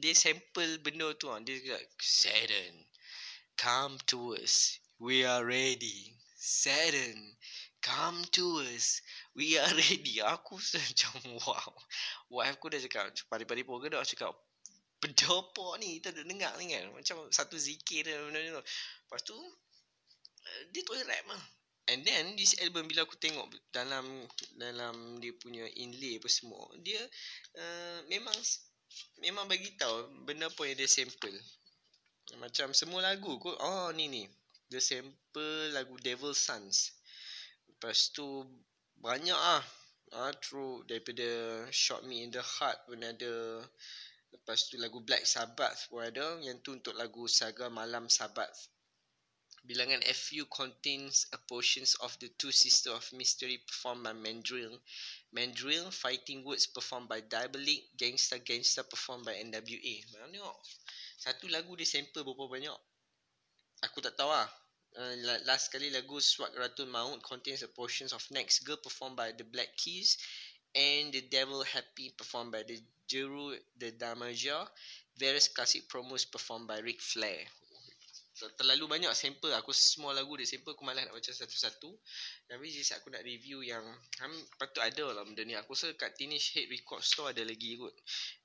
dia 0.00 0.16
sample 0.16 0.80
benda 0.80 1.12
tu 1.20 1.28
kan. 1.28 1.44
Dia 1.44 1.60
kata 1.60 1.84
Satan 2.00 2.72
come 3.60 4.00
to 4.08 4.32
us. 4.32 4.80
We 4.96 5.28
are 5.28 5.44
ready. 5.44 6.16
Satan 6.40 7.36
come 7.82 8.24
to 8.34 8.62
us. 8.74 9.02
We 9.34 9.58
are 9.58 9.70
ready. 9.70 10.20
Aku 10.22 10.58
macam 10.74 11.12
wow. 11.42 11.72
Wife 12.30 12.58
aku 12.58 12.66
dah 12.72 12.80
cakap, 12.82 13.14
pari-pari 13.30 13.62
pun 13.62 13.80
ke 13.82 13.92
dah 13.92 14.04
cakap, 14.04 14.34
pedopok 14.98 15.78
ni, 15.78 16.02
kita 16.02 16.10
dah 16.14 16.24
dengar 16.26 16.52
ni 16.58 16.74
kan. 16.74 16.90
Macam 16.92 17.30
satu 17.30 17.54
zikir 17.54 18.06
dan 18.06 18.28
benda 18.28 18.60
tu. 18.60 18.62
Lepas 18.62 19.20
tu, 19.24 19.36
eh, 20.42 20.62
dia 20.74 20.82
tu 20.82 20.92
rap 20.94 21.26
lah. 21.30 21.42
And 21.88 22.04
then, 22.04 22.36
this 22.36 22.52
album 22.60 22.84
bila 22.84 23.08
aku 23.08 23.16
tengok 23.16 23.48
dalam 23.72 24.04
dalam 24.60 25.16
dia 25.24 25.32
punya 25.40 25.64
inlay 25.72 26.20
apa 26.20 26.28
semua, 26.28 26.68
dia 26.84 27.00
uh, 27.56 28.04
memang 28.12 28.36
memang 29.24 29.48
bagi 29.48 29.72
tahu 29.80 30.28
benda 30.28 30.52
apa 30.52 30.68
yang 30.68 30.76
dia 30.76 30.84
sample. 30.84 31.32
Macam 32.36 32.76
semua 32.76 33.00
lagu 33.00 33.40
kot. 33.40 33.56
Oh, 33.56 33.88
ni 33.96 34.04
ni. 34.04 34.28
Dia 34.68 34.84
sample 34.84 35.72
lagu 35.72 35.96
Devil 36.04 36.36
Sons. 36.36 36.92
Lepas 37.78 38.10
tu 38.10 38.26
banyak 38.98 39.38
ah. 39.38 39.62
Ah 40.10 40.34
true 40.42 40.82
daripada 40.90 41.62
Shot 41.70 42.02
Me 42.02 42.26
in 42.26 42.34
the 42.34 42.42
Heart 42.42 42.90
pun 42.90 43.06
ada. 43.06 43.62
Lepas 44.34 44.66
tu 44.66 44.82
lagu 44.82 44.98
Black 44.98 45.22
Sabbath 45.22 45.86
pun 45.86 46.02
ada. 46.02 46.42
Yang 46.42 46.58
tu 46.66 46.70
untuk 46.74 46.98
lagu 46.98 47.30
Saga 47.30 47.70
Malam 47.70 48.10
Sabbath. 48.10 48.66
Bilangan 49.62 50.02
FU 50.10 50.42
contains 50.50 51.30
a 51.30 51.38
portions 51.46 51.94
of 52.02 52.18
the 52.18 52.26
two 52.34 52.50
sister 52.50 52.90
of 52.90 53.06
mystery 53.14 53.62
performed 53.62 54.02
by 54.02 54.10
Mandrill. 54.10 54.74
Mandrill 55.30 55.94
fighting 55.94 56.42
words 56.42 56.66
performed 56.66 57.06
by 57.06 57.22
Diabolik, 57.22 57.94
Gangsta 57.94 58.42
Gangsta 58.42 58.82
performed 58.82 59.22
by 59.22 59.38
NWA. 59.38 60.02
Mana 60.18 60.26
tengok. 60.34 60.58
Satu 61.14 61.46
lagu 61.46 61.78
dia 61.78 61.86
sample 61.86 62.26
berapa 62.26 62.50
banyak. 62.50 62.78
Aku 63.86 64.02
tak 64.02 64.18
tahu 64.18 64.34
lah. 64.34 64.50
Uh, 64.98 65.14
last 65.46 65.70
kali 65.70 65.94
lagu 65.94 66.18
Swag 66.18 66.50
Ratu 66.58 66.82
Maut 66.90 67.22
contains 67.22 67.62
a 67.62 67.70
portions 67.70 68.10
of 68.10 68.18
Next 68.34 68.66
Girl 68.66 68.82
performed 68.82 69.14
by 69.14 69.30
the 69.30 69.46
Black 69.46 69.70
Keys 69.78 70.18
and 70.74 71.14
The 71.14 71.22
Devil 71.30 71.62
Happy 71.62 72.10
performed 72.18 72.50
by 72.50 72.66
the 72.66 72.82
Jeru 73.06 73.54
the 73.78 73.94
Damaja. 73.94 74.66
Various 75.14 75.54
classic 75.54 75.86
promos 75.86 76.26
performed 76.26 76.66
by 76.66 76.82
Ric 76.82 76.98
Flair. 76.98 77.46
terlalu 78.38 78.86
banyak 78.86 79.10
sampel 79.18 79.50
aku 79.50 79.74
semua 79.74 80.14
lagu 80.14 80.30
dia 80.38 80.46
sampel 80.46 80.74
aku 80.74 80.86
malas 80.86 81.02
nak 81.02 81.14
baca 81.18 81.26
satu-satu 81.26 81.90
tapi 82.46 82.70
just 82.70 82.94
aku 82.94 83.10
nak 83.10 83.26
review 83.26 83.66
yang 83.66 83.82
ham 84.22 84.30
patut 84.54 84.78
ada 84.78 85.10
lah 85.10 85.26
benda 85.26 85.42
ni 85.42 85.58
aku 85.58 85.74
rasa 85.74 85.90
kat 85.98 86.14
Teenage 86.14 86.54
Hate 86.54 86.70
Record 86.70 87.02
Store 87.02 87.34
ada 87.34 87.42
lagi 87.42 87.74
kot 87.74 87.90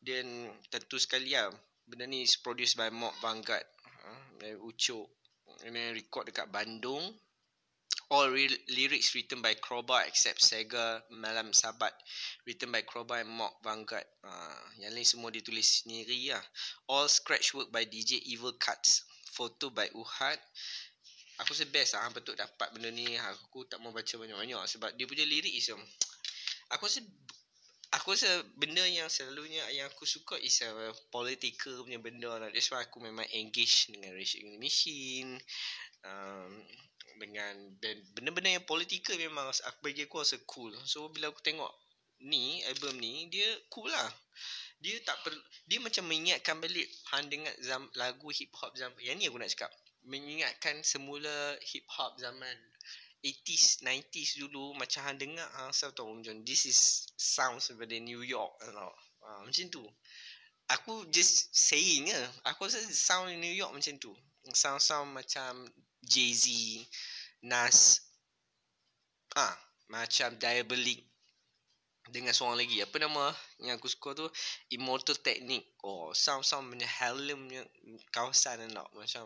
dan 0.01 0.49
tentu 0.73 0.97
sekali 0.97 1.37
lah 1.37 1.53
benda 1.85 2.09
ni 2.09 2.25
is 2.25 2.41
produced 2.41 2.73
by 2.73 2.89
Mob 2.89 3.13
Vanguard 3.21 3.61
uh, 4.41 4.57
Ucok 5.63 5.71
ini 5.80 5.95
record 5.95 6.28
dekat 6.28 6.52
Bandung. 6.52 6.99
All 8.12 8.28
re- 8.36 8.67
lyrics 8.67 9.15
written 9.15 9.39
by 9.39 9.56
Crowbar 9.63 10.04
except 10.04 10.43
Sega 10.43 10.99
Malam 11.08 11.56
Sabat 11.56 11.95
written 12.43 12.67
by 12.67 12.84
Crowbar 12.84 13.23
and 13.23 13.32
Mock 13.32 13.63
Vanguard. 13.63 14.04
Uh, 14.28 14.60
yang 14.84 14.91
lain 14.91 15.08
semua 15.08 15.32
ditulis 15.32 15.88
sendiri 15.88 16.36
lah. 16.36 16.43
All 16.91 17.08
scratch 17.08 17.56
work 17.56 17.71
by 17.71 17.88
DJ 17.88 18.19
Evil 18.28 18.60
Cuts. 18.60 19.08
Photo 19.32 19.71
by 19.71 19.88
Uhad. 19.95 20.36
Aku 21.39 21.56
rasa 21.56 21.63
best 21.71 21.95
lah 21.95 22.12
betul 22.12 22.36
dapat 22.36 22.67
benda 22.76 22.91
ni. 22.91 23.15
Aku 23.15 23.63
tak 23.63 23.80
mau 23.80 23.95
baca 23.95 24.19
banyak-banyak 24.19 24.60
sebab 24.67 24.91
dia 24.99 25.08
punya 25.08 25.23
lirik 25.23 25.56
is 25.56 25.71
um, 25.71 25.80
aku 26.76 26.91
rasa 26.91 26.99
aku 27.93 28.17
rasa 28.17 28.29
benda 28.58 28.82
yang 28.86 29.10
selalunya 29.10 29.62
yang 29.73 29.89
aku 29.89 30.06
suka 30.10 30.36
is 30.41 30.62
a 30.65 30.69
political 31.13 31.86
punya 31.86 32.01
benda 32.01 32.29
lah 32.41 32.49
that's 32.49 32.73
why 32.73 32.82
aku 32.82 32.97
memang 32.97 33.25
engage 33.32 33.89
dengan 33.93 34.17
Rage 34.17 34.41
Machine 34.58 35.38
um, 36.03 36.51
dengan 37.17 37.53
benda-benda 38.17 38.60
yang 38.60 38.65
politikal 38.65 39.15
memang 39.15 39.49
aku 39.49 39.79
bagi 39.86 40.06
aku 40.06 40.21
rasa 40.21 40.38
cool. 40.49 40.73
So 40.84 41.10
bila 41.13 41.29
aku 41.29 41.39
tengok 41.45 41.69
ni 42.23 42.63
album 42.67 42.99
ni 42.99 43.29
dia 43.29 43.47
cool 43.69 43.89
lah. 43.89 44.10
Dia 44.84 44.99
tak 45.08 45.23
per, 45.23 45.32
dia 45.63 45.79
macam 45.79 46.03
mengingatkan 46.12 46.60
balik 46.60 46.88
hang 47.15 47.32
dengar 47.32 47.56
zam, 47.63 47.88
lagu 47.95 48.27
hip 48.36 48.51
hop 48.60 48.75
zaman 48.75 48.97
yang 48.99 49.15
ni 49.15 49.32
aku 49.32 49.39
nak 49.39 49.51
cakap. 49.51 49.71
Mengingatkan 50.03 50.84
semula 50.84 51.56
hip 51.63 51.88
hop 51.88 52.19
zaman 52.19 52.56
80s 53.23 53.88
90s 53.88 54.43
dulu 54.43 54.75
macam 54.75 55.07
hang 55.07 55.15
dengar 55.15 55.47
hang 55.55 55.71
rasa 55.71 55.95
tahu 55.95 56.19
macam 56.19 56.43
this 56.43 56.67
is 56.67 57.07
sounds 57.15 57.71
seperti 57.71 58.03
New 58.03 58.19
York 58.19 58.51
you 58.67 58.75
know. 58.75 58.91
Ha, 59.23 59.47
macam 59.47 59.65
tu. 59.71 59.83
Aku 60.67 61.07
just 61.07 61.51
saying 61.55 62.12
lah. 62.12 62.27
Aku 62.51 62.67
rasa 62.67 62.83
sound 62.91 63.31
New 63.39 63.55
York 63.55 63.71
macam 63.71 63.95
tu. 63.99 64.12
Sound-sound 64.51 65.15
macam 65.15 65.63
Jay-Z, 66.03 66.51
Nas. 67.47 68.03
Ah, 69.39 69.55
macam 69.88 70.36
Diabolik 70.36 70.99
dengan 72.12 72.36
seorang 72.36 72.59
lagi 72.59 72.83
apa 72.83 72.99
nama 72.99 73.31
yang 73.63 73.79
aku 73.79 73.88
suka 73.88 74.12
tu 74.12 74.27
Immortal 74.75 75.15
Technique 75.23 75.71
oh 75.88 76.12
sound 76.12 76.43
sound 76.43 76.67
punya 76.67 76.83
Harlem 76.83 77.47
punya 77.47 77.63
kawasan 78.12 78.59
nak 78.75 78.91
macam 78.91 79.23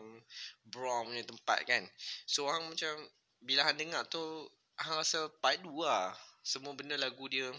Brom 0.62 1.10
punya 1.10 1.26
tempat 1.26 1.66
kan 1.66 1.82
so 2.22 2.46
orang 2.46 2.70
macam 2.70 2.94
bila 3.42 3.66
hang 3.66 3.78
dengar 3.78 4.02
tu 4.10 4.20
hang 4.78 4.98
rasa 4.98 5.30
padu 5.42 5.82
lah. 5.82 6.14
Semua 6.42 6.72
benda 6.72 6.96
lagu 6.96 7.28
dia 7.28 7.50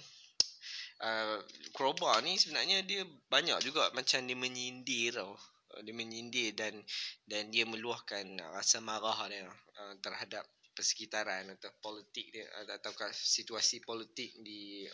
uh, 1.04 1.38
Crowbar 1.76 2.24
ni 2.24 2.36
sebenarnya 2.40 2.84
dia 2.84 3.06
banyak 3.30 3.60
juga 3.64 3.92
macam 3.96 4.20
dia 4.24 4.38
menyindir 4.38 5.16
tau. 5.16 5.36
Uh, 5.76 5.82
dia 5.86 5.94
menyindir 5.94 6.56
dan 6.58 6.74
dan 7.30 7.54
dia 7.54 7.64
meluahkan 7.68 8.26
rasa 8.56 8.82
marah 8.82 9.30
dia 9.30 9.46
uh, 9.46 9.94
terhadap 10.02 10.44
persekitaran 10.74 11.52
atau 11.60 11.70
politik 11.84 12.32
dia 12.32 12.48
uh, 12.64 12.76
atau 12.80 12.92
situasi 13.12 13.84
politik 13.84 14.32
di 14.42 14.88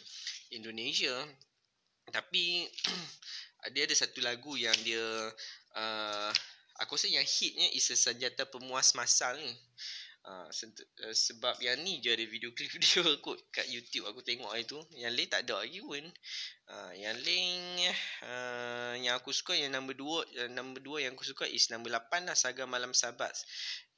Indonesia. 0.53 1.13
Tapi 2.09 2.69
dia 3.73 3.83
ada 3.89 3.95
satu 3.97 4.21
lagu 4.21 4.53
yang 4.53 4.75
dia 4.85 5.01
uh, 5.73 6.31
aku 6.83 6.99
rasa 6.99 7.07
yang 7.07 7.25
hitnya 7.25 7.71
is 7.71 7.87
senjata 7.87 8.45
pemuas 8.45 8.93
masal 8.93 9.39
ni 9.39 9.53
uh, 10.25 10.49
sebab 11.13 11.61
yang 11.61 11.77
ni 11.85 12.01
je 12.01 12.09
ada 12.13 12.25
video 12.25 12.49
klip 12.51 12.73
dia 12.81 13.05
kot 13.21 13.37
kat 13.53 13.69
YouTube 13.69 14.09
aku 14.09 14.25
tengok 14.25 14.51
itu 14.57 14.77
yang 14.97 15.13
lain 15.13 15.29
tak 15.29 15.45
ada 15.45 15.61
lagi 15.61 15.79
pun 15.81 16.05
Uh, 16.65 16.97
yang 16.97 17.13
link 17.21 17.77
uh, 18.25 18.97
yang 18.97 19.21
aku 19.21 19.29
suka 19.29 19.53
yang 19.53 19.69
nombor 19.69 19.93
dua 19.93 20.25
yang 20.33 20.49
nombor 20.49 20.81
dua 20.81 20.97
yang 21.05 21.13
aku 21.13 21.21
suka 21.21 21.45
is 21.45 21.69
nombor 21.69 21.93
lapan 21.93 22.25
lah 22.25 22.33
Saga 22.33 22.65
Malam 22.65 22.89
Sabat. 22.89 23.37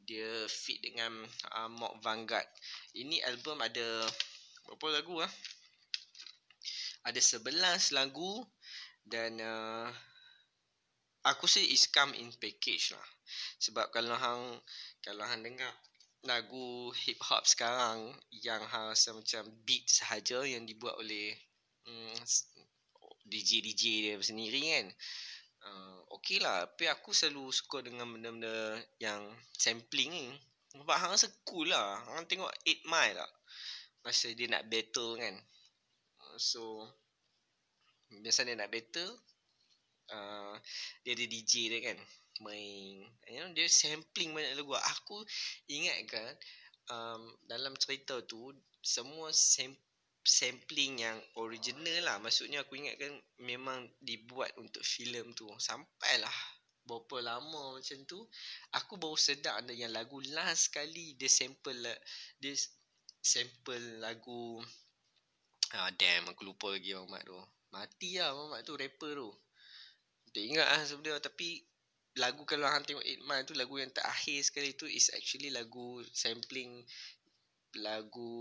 Dia 0.03 0.43
fit 0.51 0.83
dengan 0.83 1.23
uh, 1.55 1.71
Mock 1.71 2.03
Vanguard. 2.03 2.43
Ini 2.91 3.23
album 3.31 3.63
ada 3.63 4.03
berapa 4.67 4.99
lagu 4.99 5.15
ah? 5.23 5.31
Ada 7.07 7.23
sebelas 7.23 7.95
lagu 7.95 8.43
dan 9.07 9.39
uh, 9.39 9.87
aku 11.23 11.47
sih 11.47 11.71
is 11.71 11.87
come 11.87 12.11
in 12.19 12.35
package 12.35 12.91
lah. 12.91 13.07
Sebab 13.63 13.95
kalau 13.95 14.19
hang 14.19 14.59
kalau 14.99 15.23
hang 15.23 15.39
dengar 15.39 15.71
lagu 16.25 16.89
hip 17.05 17.21
hop 17.21 17.45
sekarang 17.45 18.09
yang 18.31 18.63
rasa 18.65 19.13
macam 19.13 19.45
beat 19.67 19.85
sahaja 19.85 20.41
yang 20.41 20.65
dibuat 20.65 20.97
oleh 20.97 21.37
mm, 21.85 22.17
DJ-DJ 23.27 23.83
dia 24.09 24.15
sendiri 24.23 24.61
kan. 24.63 24.87
Uh, 25.67 25.97
Okay 26.17 26.39
lah 26.39 26.65
Tapi 26.65 26.87
aku 26.89 27.11
selalu 27.11 27.51
suka 27.51 27.83
dengan 27.83 28.07
benda-benda 28.07 28.79
yang 28.97 29.21
sampling 29.53 30.09
ni. 30.09 30.27
Sebab 30.73 30.95
hang 30.95 31.13
rasa 31.13 31.29
cool 31.45 31.69
lah. 31.69 32.01
Hang 32.13 32.25
tengok 32.25 32.51
8 32.65 32.87
Mile 32.87 33.15
lah 33.19 33.31
Masa 34.01 34.31
dia 34.31 34.47
nak 34.47 34.65
battle 34.71 35.19
kan. 35.19 35.35
Uh, 36.23 36.37
So 36.39 36.87
Biasa 38.07 38.47
dia 38.47 38.55
nak 38.55 38.71
battle 38.71 39.11
uh, 40.15 40.55
Dia 41.03 41.11
ada 41.11 41.25
DJ 41.27 41.67
dia 41.67 41.79
kan 41.91 41.99
Main. 42.43 43.05
You 43.27 43.39
know, 43.41 43.51
Dia 43.53 43.67
sampling 43.69 44.33
banyak 44.33 44.57
lagu. 44.57 44.73
Aku 44.75 45.23
ingat 45.69 45.97
kan 46.09 46.31
um, 46.91 47.21
Dalam 47.45 47.73
cerita 47.77 48.21
tu 48.25 48.53
Semua 48.81 49.33
sampling 49.33 49.85
sampling 50.27 50.99
yang 50.99 51.15
original 51.39 52.03
lah. 52.03 52.19
Maksudnya 52.19 52.67
aku 52.67 52.75
ingat 52.75 52.99
kan 52.99 53.15
Memang 53.39 53.87
dibuat 54.03 54.51
untuk 54.59 54.83
filem 54.83 55.31
tu. 55.31 55.47
Sampailah 55.55 56.37
Berapa 56.87 57.19
lama 57.19 57.79
macam 57.79 57.99
tu 58.07 58.19
Aku 58.75 58.95
baru 58.99 59.15
sedar 59.19 59.59
ada 59.59 59.75
yang 59.75 59.91
lagu 59.91 60.23
last 60.31 60.71
kali 60.71 61.19
Dia 61.19 61.27
sample 61.27 61.75
lah 61.83 61.99
Dia 62.39 62.55
sample 63.19 63.99
lagu 64.03 64.63
Ah 65.75 65.91
damn 65.91 66.31
aku 66.31 66.47
lupa 66.47 66.71
lagi 66.71 66.95
Mamat 66.95 67.27
tu. 67.27 67.35
Mati 67.75 68.19
lah 68.19 68.31
Mamat 68.31 68.63
tu 68.63 68.79
rapper 68.79 69.19
tu. 69.19 69.31
Tak 70.31 70.43
ingat 70.43 70.67
lah 70.67 70.83
sebenarnya 70.87 71.19
Tapi 71.19 71.59
Lagu 72.17 72.43
kalau 72.49 72.65
hang 72.65 72.81
tengok 72.81 73.05
8 73.05 73.25
Mile 73.29 73.45
tu 73.45 73.53
Lagu 73.53 73.77
yang 73.77 73.93
terakhir 73.93 74.41
sekali 74.41 74.73
tu 74.73 74.89
Is 74.89 75.13
actually 75.13 75.53
lagu 75.53 76.01
sampling 76.11 76.81
lagu 77.77 78.33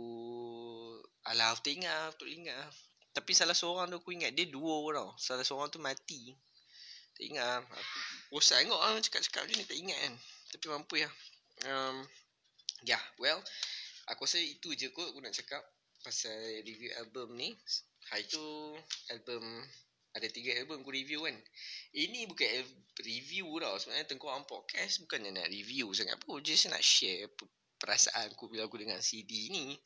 Alah 1.28 1.52
aku 1.52 1.68
ingat 1.72 2.16
Aku 2.16 2.24
ingat. 2.24 2.72
Tapi 3.12 3.32
salah 3.32 3.56
seorang 3.56 3.92
tu 3.92 4.00
aku 4.00 4.16
ingat 4.16 4.32
Dia 4.32 4.48
dua 4.48 4.80
tau. 4.96 5.12
Salah 5.20 5.44
seorang 5.44 5.68
tu 5.68 5.80
mati. 5.80 6.32
Tak 7.16 7.24
ingat. 7.24 7.62
Aku 7.64 8.40
bosan 8.40 8.64
tengok 8.64 8.80
lah 8.80 8.96
Cakap-cakap 9.00 9.42
macam 9.44 9.56
ni 9.60 9.64
tak 9.68 9.78
ingat 9.78 9.98
kan. 10.00 10.14
Tapi 10.56 10.64
mampu 10.72 10.94
ya. 11.00 11.10
Um, 11.68 12.04
yeah, 12.84 13.00
well 13.20 13.40
Aku 14.12 14.28
rasa 14.28 14.40
itu 14.40 14.72
je 14.76 14.92
kot 14.92 15.08
Aku 15.12 15.20
nak 15.20 15.36
cakap 15.36 15.60
Pasal 16.00 16.62
review 16.62 16.94
album 17.02 17.34
ni. 17.34 17.52
Hari 18.12 18.24
tu 18.30 18.40
Album 19.10 19.42
Ada 20.16 20.32
tiga 20.32 20.56
album 20.56 20.80
aku 20.80 20.96
review 20.96 21.28
kan. 21.28 21.36
Ini 21.92 22.24
bukan 22.24 22.48
review 23.04 23.60
tau. 23.60 23.76
Sebenarnya 23.76 24.08
Tengkorak 24.08 24.48
Podcast 24.48 25.04
Bukannya 25.04 25.36
nak 25.36 25.52
review 25.52 25.92
sangat 25.92 26.16
pun. 26.24 26.40
Just 26.40 26.72
nak 26.72 26.80
share 26.80 27.28
perasaan 27.76 28.32
aku 28.32 28.48
bila 28.48 28.64
aku 28.64 28.80
dengar 28.80 28.96
CD 29.04 29.52
ni. 29.52 29.76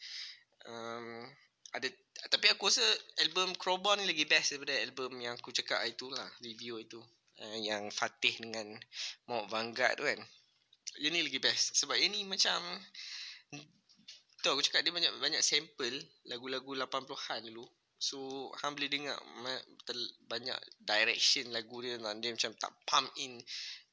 Um, 0.70 1.26
ada 1.74 1.90
tapi 2.30 2.46
aku 2.52 2.70
rasa 2.70 2.84
album 3.26 3.58
Crowbar 3.58 3.98
ni 3.98 4.06
lagi 4.06 4.22
best 4.22 4.54
daripada 4.54 4.78
album 4.78 5.18
yang 5.18 5.34
aku 5.34 5.50
cakap 5.50 5.82
itu 5.82 6.06
lah. 6.06 6.30
Review 6.38 6.78
itu. 6.78 7.02
Uh, 7.40 7.58
yang 7.58 7.90
Fatih 7.90 8.38
dengan 8.38 8.78
Mount 9.26 9.50
Vanguard 9.50 9.98
tu 9.98 10.06
kan. 10.06 10.20
Yang 11.02 11.10
ni 11.10 11.20
lagi 11.26 11.40
best. 11.42 11.74
Sebab 11.74 11.98
ini 11.98 12.22
macam 12.22 12.62
tu 14.40 14.48
aku 14.48 14.62
cakap 14.64 14.86
dia 14.86 14.94
banyak 14.94 15.12
banyak 15.20 15.42
sample 15.44 16.00
lagu-lagu 16.30 16.72
80-an 16.72 17.44
dulu 17.50 17.66
So 18.00 18.48
hang 18.64 18.80
boleh 18.80 18.88
dengar 18.88 19.20
banyak 20.24 20.56
direction 20.80 21.52
lagu 21.52 21.84
dia 21.84 22.00
dan 22.00 22.24
dia 22.24 22.32
macam 22.32 22.56
tak 22.56 22.72
pump 22.88 23.12
in 23.20 23.36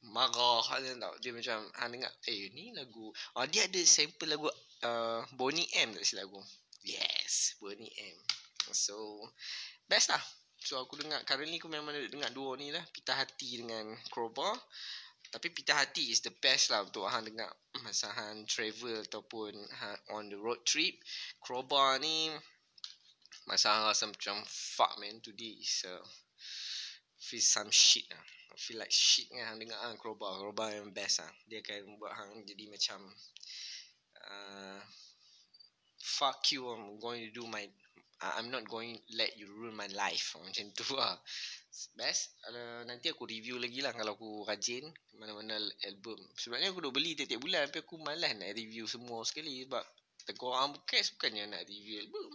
marah 0.08 0.64
tau. 0.96 1.14
Dia 1.20 1.36
macam 1.36 1.68
hang 1.76 1.92
dengar 1.92 2.12
eh 2.24 2.48
ni 2.56 2.72
lagu. 2.72 3.12
Oh 3.36 3.44
dia 3.52 3.68
ada 3.68 3.82
sample 3.84 4.32
lagu 4.32 4.48
uh, 4.88 5.28
Bonnie 5.36 5.68
M 5.84 5.92
tak 5.92 6.08
silap 6.08 6.32
lagu. 6.32 6.40
Yes, 6.88 7.60
Bonnie 7.60 7.92
M. 7.92 8.18
So 8.72 8.96
best 9.92 10.08
lah. 10.16 10.24
So 10.64 10.80
aku 10.80 11.04
dengar 11.04 11.28
currently 11.28 11.60
aku 11.60 11.68
memang 11.68 11.92
dengar 12.08 12.32
dua 12.32 12.56
ni 12.56 12.72
lah 12.72 12.82
Pita 12.96 13.12
Hati 13.12 13.60
dengan 13.60 13.92
Crowbar. 14.08 14.56
Tapi 15.28 15.52
Pita 15.52 15.76
Hati 15.76 16.16
is 16.16 16.24
the 16.24 16.32
best 16.32 16.72
lah 16.72 16.88
untuk 16.88 17.12
hang 17.12 17.28
dengar 17.28 17.52
masa 17.84 18.08
hang 18.16 18.48
travel 18.48 19.04
ataupun 19.04 19.52
hang 19.52 20.00
on 20.16 20.32
the 20.32 20.40
road 20.40 20.64
trip. 20.64 20.96
Crowbar 21.44 22.00
ni 22.00 22.32
Masa 23.48 23.72
hang 23.72 23.88
rasa 23.88 24.12
macam 24.12 24.44
Fuck 24.44 25.00
man 25.00 25.24
Today 25.24 25.64
is 25.64 25.88
a 25.88 25.96
feel 27.16 27.40
some 27.40 27.72
shit 27.72 28.04
lah. 28.12 28.20
Feel 28.60 28.84
like 28.84 28.92
shit 28.92 29.32
kan 29.32 29.56
hang 29.56 29.60
dengar 29.64 29.80
hang 29.88 29.96
crowbar. 29.96 30.36
Crowbar 30.36 30.76
yang 30.76 30.92
best 30.92 31.24
lah. 31.24 31.32
Dia 31.48 31.64
akan 31.64 31.96
buat 31.96 32.12
hang 32.12 32.44
jadi 32.44 32.68
macam 32.68 33.08
uh, 34.20 34.84
fuck 35.96 36.44
you 36.52 36.68
I'm 36.68 37.00
going 37.00 37.24
to 37.24 37.32
do 37.32 37.48
my 37.48 37.64
I'm 38.20 38.52
not 38.52 38.68
going 38.68 39.00
let 39.16 39.40
you 39.40 39.48
ruin 39.48 39.80
my 39.80 39.88
life 39.96 40.36
macam 40.44 40.68
tu 40.76 41.00
lah. 41.00 41.16
Best 41.96 42.36
uh, 42.52 42.84
Nanti 42.84 43.14
aku 43.14 43.30
review 43.30 43.62
lagi 43.62 43.86
lah 43.86 43.94
Kalau 43.94 44.18
aku 44.18 44.42
rajin 44.50 44.82
Mana-mana 45.22 45.62
album 45.86 46.18
Sebenarnya 46.34 46.74
aku 46.74 46.82
dah 46.82 46.90
beli 46.90 47.14
tiap-tiap 47.14 47.38
bulan 47.38 47.70
Tapi 47.70 47.86
aku 47.86 48.02
malas 48.02 48.34
nak 48.34 48.50
review 48.58 48.90
semua 48.90 49.22
sekali 49.22 49.62
Sebab 49.62 49.86
Tengkorang 50.26 50.74
podcast 50.74 51.14
bukannya 51.14 51.54
nak 51.54 51.70
review 51.70 52.02
album 52.02 52.34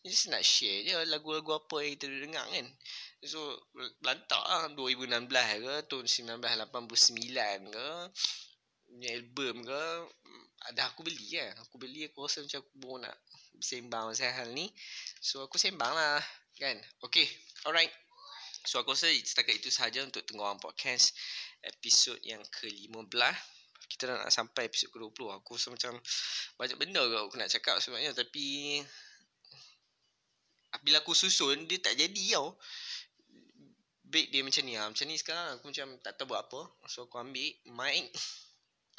Just 0.00 0.32
nak 0.32 0.40
share 0.40 0.80
je 0.80 0.96
lagu-lagu 1.12 1.60
apa 1.60 1.84
yang 1.84 1.92
kita 1.92 2.06
dengar 2.08 2.46
kan. 2.48 2.66
So 3.20 3.52
lantak 4.00 4.40
lah 4.40 4.72
2016 4.72 5.28
ke 5.60 5.74
Tahun 5.92 6.06
1989 6.08 7.68
ke 7.68 7.88
Ni 8.96 9.06
album 9.12 9.60
ke 9.60 9.82
Ada 10.72 10.88
aku 10.88 11.04
beli 11.04 11.36
kan 11.36 11.52
Aku 11.68 11.76
beli 11.76 12.08
aku 12.08 12.24
rasa 12.24 12.40
macam 12.40 12.64
aku 12.64 12.72
baru 12.80 12.96
nak 13.04 13.16
Sembang 13.60 14.08
pasal 14.08 14.32
hal 14.32 14.48
ni. 14.56 14.72
So 15.20 15.44
aku 15.44 15.60
sembang 15.60 15.92
lah 15.92 16.16
Kan. 16.56 16.80
Okay 17.04 17.28
Alright. 17.68 17.92
So 18.64 18.80
aku 18.80 18.96
rasa 18.96 19.12
setakat 19.12 19.60
itu 19.60 19.68
sahaja 19.68 20.00
untuk 20.00 20.24
Tenggoran 20.24 20.56
Podcast 20.56 21.12
Episod 21.60 22.16
yang 22.24 22.40
ke-15 22.48 23.12
Kita 23.84 24.08
dah 24.08 24.16
nak 24.24 24.32
sampai 24.32 24.72
episod 24.72 24.88
ke-20 24.96 25.44
Aku 25.44 25.60
rasa 25.60 25.68
macam 25.68 25.92
Banyak 26.56 26.80
benda 26.80 27.04
ke 27.04 27.16
aku 27.20 27.36
nak 27.36 27.52
cakap 27.52 27.84
sebenarnya 27.84 28.16
Tapi 28.16 28.80
bila 30.84 31.04
aku 31.04 31.12
susun 31.12 31.68
dia 31.68 31.78
tak 31.80 31.96
jadi 31.96 32.24
tau. 32.36 32.56
Baik 34.10 34.26
dia 34.34 34.42
macam 34.42 34.62
ni. 34.66 34.74
Lah 34.74 34.90
Macam 34.90 35.06
ni 35.06 35.16
sekarang 35.16 35.60
aku 35.60 35.70
macam 35.70 35.88
tak 36.02 36.18
tahu 36.18 36.34
buat 36.34 36.42
apa. 36.50 36.62
So 36.90 37.06
aku 37.06 37.20
ambil 37.20 37.54
mic. 37.70 38.10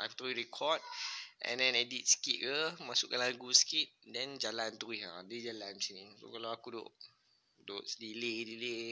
Aku 0.01 0.33
record 0.33 0.81
And 1.45 1.61
then 1.61 1.77
edit 1.77 2.09
sikit 2.09 2.41
ke 2.41 2.57
Masukkan 2.89 3.21
lagu 3.21 3.53
sikit 3.53 3.85
Then 4.09 4.41
jalan 4.41 4.73
terus 4.81 5.05
ha. 5.05 5.21
Dia 5.27 5.51
jalan 5.51 5.77
macam 5.77 5.93
ni. 5.93 6.05
So 6.17 6.31
kalau 6.31 6.49
aku 6.49 6.67
duduk 6.73 6.89
Duduk 7.61 7.83
delay 8.01 8.37
delay 8.47 8.83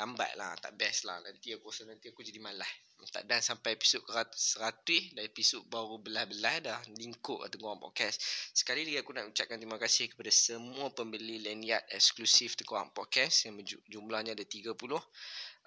Lambat 0.00 0.34
lah. 0.34 0.56
Tak 0.58 0.74
best 0.74 1.06
lah. 1.06 1.20
Nanti 1.22 1.54
aku 1.54 1.70
rasa 1.70 1.86
nanti 1.86 2.10
aku 2.10 2.24
jadi 2.24 2.40
malas 2.42 2.87
tak 3.06 3.30
dan 3.30 3.38
sampai 3.38 3.78
episod 3.78 4.02
ke 4.02 4.10
100 4.10 5.14
dan 5.14 5.22
episod 5.22 5.62
baru 5.70 6.02
belah-belah 6.02 6.56
dah 6.58 6.80
lingkup 6.98 7.46
atau 7.46 7.54
Tengkorak 7.54 7.78
Podcast. 7.78 8.18
Sekali 8.50 8.82
lagi 8.82 8.98
aku 8.98 9.14
nak 9.14 9.30
ucapkan 9.30 9.58
terima 9.58 9.78
kasih 9.78 10.10
kepada 10.10 10.30
semua 10.34 10.90
pembeli 10.90 11.38
lanyard 11.38 11.86
eksklusif 11.94 12.58
Tengkorak 12.58 12.90
Podcast 12.92 13.46
yang 13.46 13.58
jumlahnya 13.86 14.34
ada 14.34 14.42
30. 14.42 14.74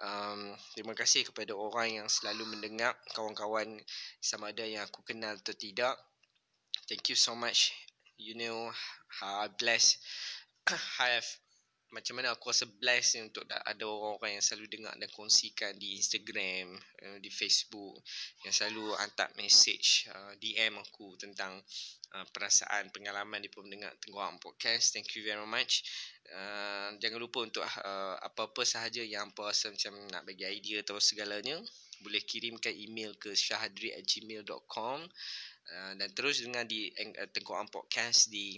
Um, 0.02 0.58
terima 0.74 0.94
kasih 0.98 1.30
kepada 1.30 1.54
orang 1.54 2.04
yang 2.04 2.08
selalu 2.10 2.58
mendengar 2.58 2.98
kawan-kawan 3.14 3.80
sama 4.20 4.50
ada 4.50 4.66
yang 4.66 4.84
aku 4.84 5.06
kenal 5.06 5.38
atau 5.38 5.54
tidak. 5.54 5.94
Thank 6.90 7.14
you 7.14 7.18
so 7.18 7.38
much. 7.38 7.72
You 8.18 8.36
know 8.36 8.74
how 9.22 9.46
blessed 9.58 10.02
I 10.68 10.78
have 11.18 11.30
macam 11.92 12.16
mana 12.16 12.32
aku 12.32 12.56
rasa 12.56 12.64
blessed 12.72 13.20
ni 13.20 13.22
untuk 13.28 13.44
ada 13.52 13.84
orang-orang 13.84 14.40
yang 14.40 14.44
selalu 14.44 14.68
dengar 14.72 14.96
dan 14.96 15.12
kongsikan 15.12 15.76
di 15.76 16.00
Instagram, 16.00 16.72
uh, 16.80 17.20
di 17.20 17.28
Facebook 17.28 18.00
yang 18.48 18.56
selalu 18.56 18.96
hantar 18.96 19.28
message 19.36 20.08
uh, 20.08 20.32
DM 20.40 20.80
aku 20.80 21.20
tentang 21.20 21.60
uh, 22.16 22.26
perasaan 22.32 22.96
pengalaman 22.96 23.44
di 23.44 23.52
mendengar 23.60 23.92
Tenggorak 24.00 24.40
Podcast. 24.40 24.96
Thank 24.96 25.12
you 25.20 25.28
very 25.28 25.44
much. 25.44 25.84
Jangan 27.04 27.20
lupa 27.20 27.44
untuk 27.44 27.60
apa-apa 28.24 28.64
sahaja 28.64 29.04
yang 29.04 29.36
apa 29.36 29.52
rasa 29.52 29.68
macam 29.68 30.00
nak 30.08 30.24
bagi 30.24 30.48
idea 30.48 30.80
atau 30.80 30.96
segalanya 30.96 31.60
boleh 32.00 32.24
kirimkan 32.24 32.72
email 32.72 33.20
ke 33.20 33.36
syahadri@gmail.com 33.36 35.00
dan 36.00 36.10
terus 36.16 36.40
dengar 36.40 36.64
di 36.64 36.88
Tenggorak 37.36 37.68
Podcast 37.68 38.32
di 38.32 38.56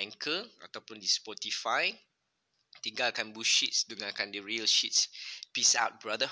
Anchor 0.00 0.48
ataupun 0.64 0.96
di 0.96 1.04
Spotify 1.04 1.92
tinggalkan 2.86 3.34
bullshit 3.34 3.82
dengarkan 3.90 4.30
the 4.30 4.38
real 4.38 4.62
shit 4.70 5.10
peace 5.50 5.74
out 5.74 5.98
brother 5.98 6.30